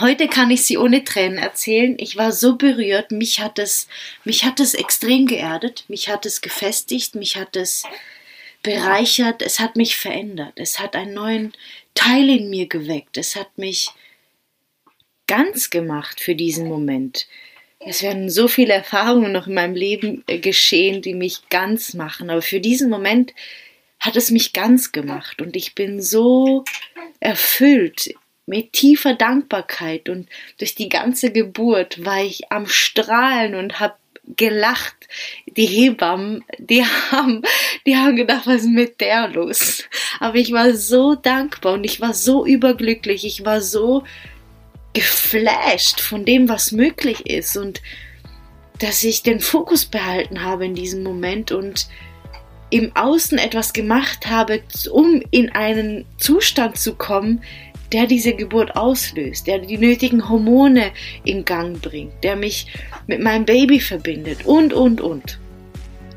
Heute 0.00 0.26
kann 0.26 0.50
ich 0.50 0.64
sie 0.64 0.78
ohne 0.78 1.04
Tränen 1.04 1.38
erzählen. 1.38 1.96
Ich 1.98 2.16
war 2.16 2.32
so 2.32 2.56
berührt, 2.56 3.10
mich 3.10 3.40
hat 3.40 3.58
es, 3.58 3.88
mich 4.24 4.44
hat 4.44 4.58
es 4.58 4.72
extrem 4.72 5.26
geerdet, 5.26 5.84
mich 5.88 6.08
hat 6.08 6.24
es 6.24 6.40
gefestigt, 6.40 7.14
mich 7.14 7.36
hat 7.36 7.56
es 7.56 7.82
bereichert, 8.62 9.42
es 9.42 9.60
hat 9.60 9.76
mich 9.76 9.96
verändert, 9.96 10.52
es 10.56 10.78
hat 10.78 10.96
einen 10.96 11.14
neuen 11.14 11.52
Teil 11.94 12.30
in 12.30 12.48
mir 12.48 12.68
geweckt, 12.68 13.18
es 13.18 13.36
hat 13.36 13.58
mich 13.58 13.90
ganz 15.26 15.70
gemacht 15.70 16.20
für 16.20 16.34
diesen 16.34 16.68
Moment. 16.68 17.26
Es 17.80 18.02
werden 18.02 18.30
so 18.30 18.48
viele 18.48 18.74
Erfahrungen 18.74 19.32
noch 19.32 19.46
in 19.46 19.54
meinem 19.54 19.74
Leben 19.74 20.22
äh, 20.26 20.38
geschehen, 20.38 21.02
die 21.02 21.14
mich 21.14 21.48
ganz 21.48 21.94
machen. 21.94 22.30
Aber 22.30 22.42
für 22.42 22.60
diesen 22.60 22.90
Moment 22.90 23.34
hat 23.98 24.16
es 24.16 24.30
mich 24.30 24.52
ganz 24.52 24.92
gemacht 24.92 25.40
und 25.40 25.56
ich 25.56 25.74
bin 25.74 26.02
so 26.02 26.64
erfüllt 27.20 28.14
mit 28.46 28.72
tiefer 28.72 29.14
Dankbarkeit 29.14 30.08
und 30.08 30.28
durch 30.58 30.74
die 30.74 30.88
ganze 30.88 31.30
Geburt 31.30 32.04
war 32.04 32.22
ich 32.22 32.50
am 32.50 32.66
Strahlen 32.66 33.54
und 33.54 33.78
habe 33.78 33.94
gelacht. 34.36 34.96
Die 35.46 35.66
Hebammen, 35.66 36.44
die 36.58 36.84
haben, 36.84 37.42
die 37.86 37.96
haben 37.96 38.16
gedacht, 38.16 38.46
was 38.46 38.62
ist 38.62 38.68
mit 38.68 39.00
der 39.00 39.28
los? 39.28 39.84
Aber 40.20 40.36
ich 40.36 40.52
war 40.52 40.74
so 40.74 41.14
dankbar 41.14 41.74
und 41.74 41.84
ich 41.84 42.00
war 42.00 42.14
so 42.14 42.46
überglücklich. 42.46 43.24
Ich 43.24 43.44
war 43.44 43.60
so 43.60 44.04
geflasht 44.92 46.00
von 46.00 46.24
dem, 46.24 46.48
was 46.48 46.72
möglich 46.72 47.26
ist 47.26 47.56
und 47.56 47.80
dass 48.78 49.04
ich 49.04 49.22
den 49.22 49.40
Fokus 49.40 49.86
behalten 49.86 50.42
habe 50.42 50.66
in 50.66 50.74
diesem 50.74 51.02
Moment 51.02 51.52
und 51.52 51.86
im 52.70 52.94
Außen 52.96 53.38
etwas 53.38 53.72
gemacht 53.72 54.28
habe, 54.28 54.62
um 54.90 55.22
in 55.30 55.50
einen 55.50 56.06
Zustand 56.16 56.78
zu 56.78 56.94
kommen, 56.94 57.42
der 57.92 58.06
diese 58.06 58.32
Geburt 58.34 58.74
auslöst, 58.74 59.46
der 59.46 59.58
die 59.58 59.76
nötigen 59.76 60.28
Hormone 60.28 60.90
in 61.24 61.44
Gang 61.44 61.80
bringt, 61.80 62.24
der 62.24 62.36
mich 62.36 62.66
mit 63.06 63.20
meinem 63.20 63.44
Baby 63.44 63.78
verbindet 63.78 64.46
und, 64.46 64.72
und, 64.72 65.00
und. 65.00 65.38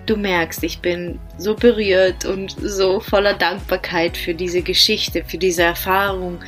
Du 0.05 0.15
merkst, 0.15 0.63
ich 0.63 0.79
bin 0.79 1.19
so 1.37 1.55
berührt 1.55 2.25
und 2.25 2.55
so 2.61 2.99
voller 2.99 3.33
Dankbarkeit 3.33 4.15
für 4.15 4.33
diese 4.33 4.61
Geschichte, 4.61 5.23
für 5.27 5.37
diese 5.37 5.63
Erfahrung, 5.63 6.39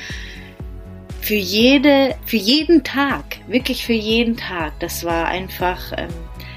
für 1.28 1.36
jede, 1.36 2.16
für 2.26 2.38
jeden 2.38 2.86
Tag, 2.86 3.40
wirklich 3.48 3.86
für 3.86 3.92
jeden 3.92 4.38
Tag. 4.38 4.80
Das 4.80 5.04
war 5.04 5.28
einfach, 5.28 5.92
ähm, 5.98 6.08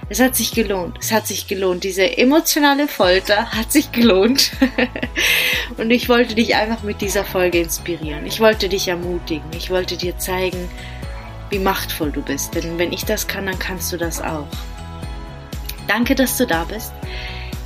es 0.08 0.20
hat 0.20 0.36
sich 0.36 0.52
gelohnt. 0.52 0.96
Es 1.00 1.10
hat 1.10 1.26
sich 1.26 1.48
gelohnt. 1.48 1.82
Diese 1.82 2.16
emotionale 2.16 2.86
Folter 2.86 3.50
hat 3.50 3.72
sich 3.72 3.90
gelohnt. 3.90 4.52
und 5.76 5.90
ich 5.90 6.08
wollte 6.08 6.36
dich 6.36 6.54
einfach 6.54 6.84
mit 6.84 7.00
dieser 7.00 7.24
Folge 7.24 7.58
inspirieren. 7.58 8.24
Ich 8.26 8.38
wollte 8.38 8.68
dich 8.68 8.86
ermutigen. 8.86 9.50
Ich 9.56 9.70
wollte 9.70 9.96
dir 9.96 10.16
zeigen, 10.18 10.68
wie 11.48 11.58
machtvoll 11.58 12.12
du 12.12 12.22
bist. 12.22 12.54
Denn 12.54 12.78
wenn 12.78 12.92
ich 12.92 13.04
das 13.04 13.26
kann, 13.26 13.46
dann 13.46 13.58
kannst 13.58 13.92
du 13.92 13.96
das 13.96 14.22
auch. 14.22 14.46
Danke, 15.88 16.14
dass 16.14 16.36
du 16.36 16.46
da 16.46 16.62
bist. 16.62 16.92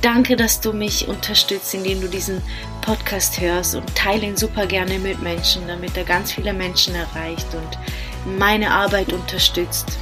Danke, 0.05 0.35
dass 0.35 0.61
du 0.61 0.71
mich 0.71 1.07
unterstützt, 1.07 1.73
indem 1.73 1.99
du 1.99 2.07
diesen 2.07 2.39
Podcast 2.81 3.41
hörst 3.41 3.73
und 3.73 3.95
teile 3.95 4.27
ihn 4.27 4.37
super 4.37 4.67
gerne 4.67 4.99
mit 4.99 5.19
Menschen, 5.23 5.67
damit 5.67 5.97
er 5.97 6.03
ganz 6.03 6.31
viele 6.31 6.53
Menschen 6.53 6.93
erreicht 6.93 7.47
und 7.55 8.37
meine 8.37 8.69
Arbeit 8.69 9.11
unterstützt. 9.11 9.97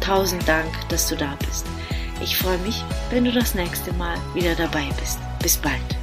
Tausend 0.00 0.46
Dank, 0.46 0.70
dass 0.90 1.08
du 1.08 1.16
da 1.16 1.36
bist. 1.44 1.66
Ich 2.22 2.36
freue 2.36 2.58
mich, 2.58 2.84
wenn 3.10 3.24
du 3.24 3.32
das 3.32 3.56
nächste 3.56 3.92
Mal 3.94 4.16
wieder 4.32 4.54
dabei 4.54 4.86
bist. 5.00 5.18
Bis 5.42 5.56
bald. 5.56 5.97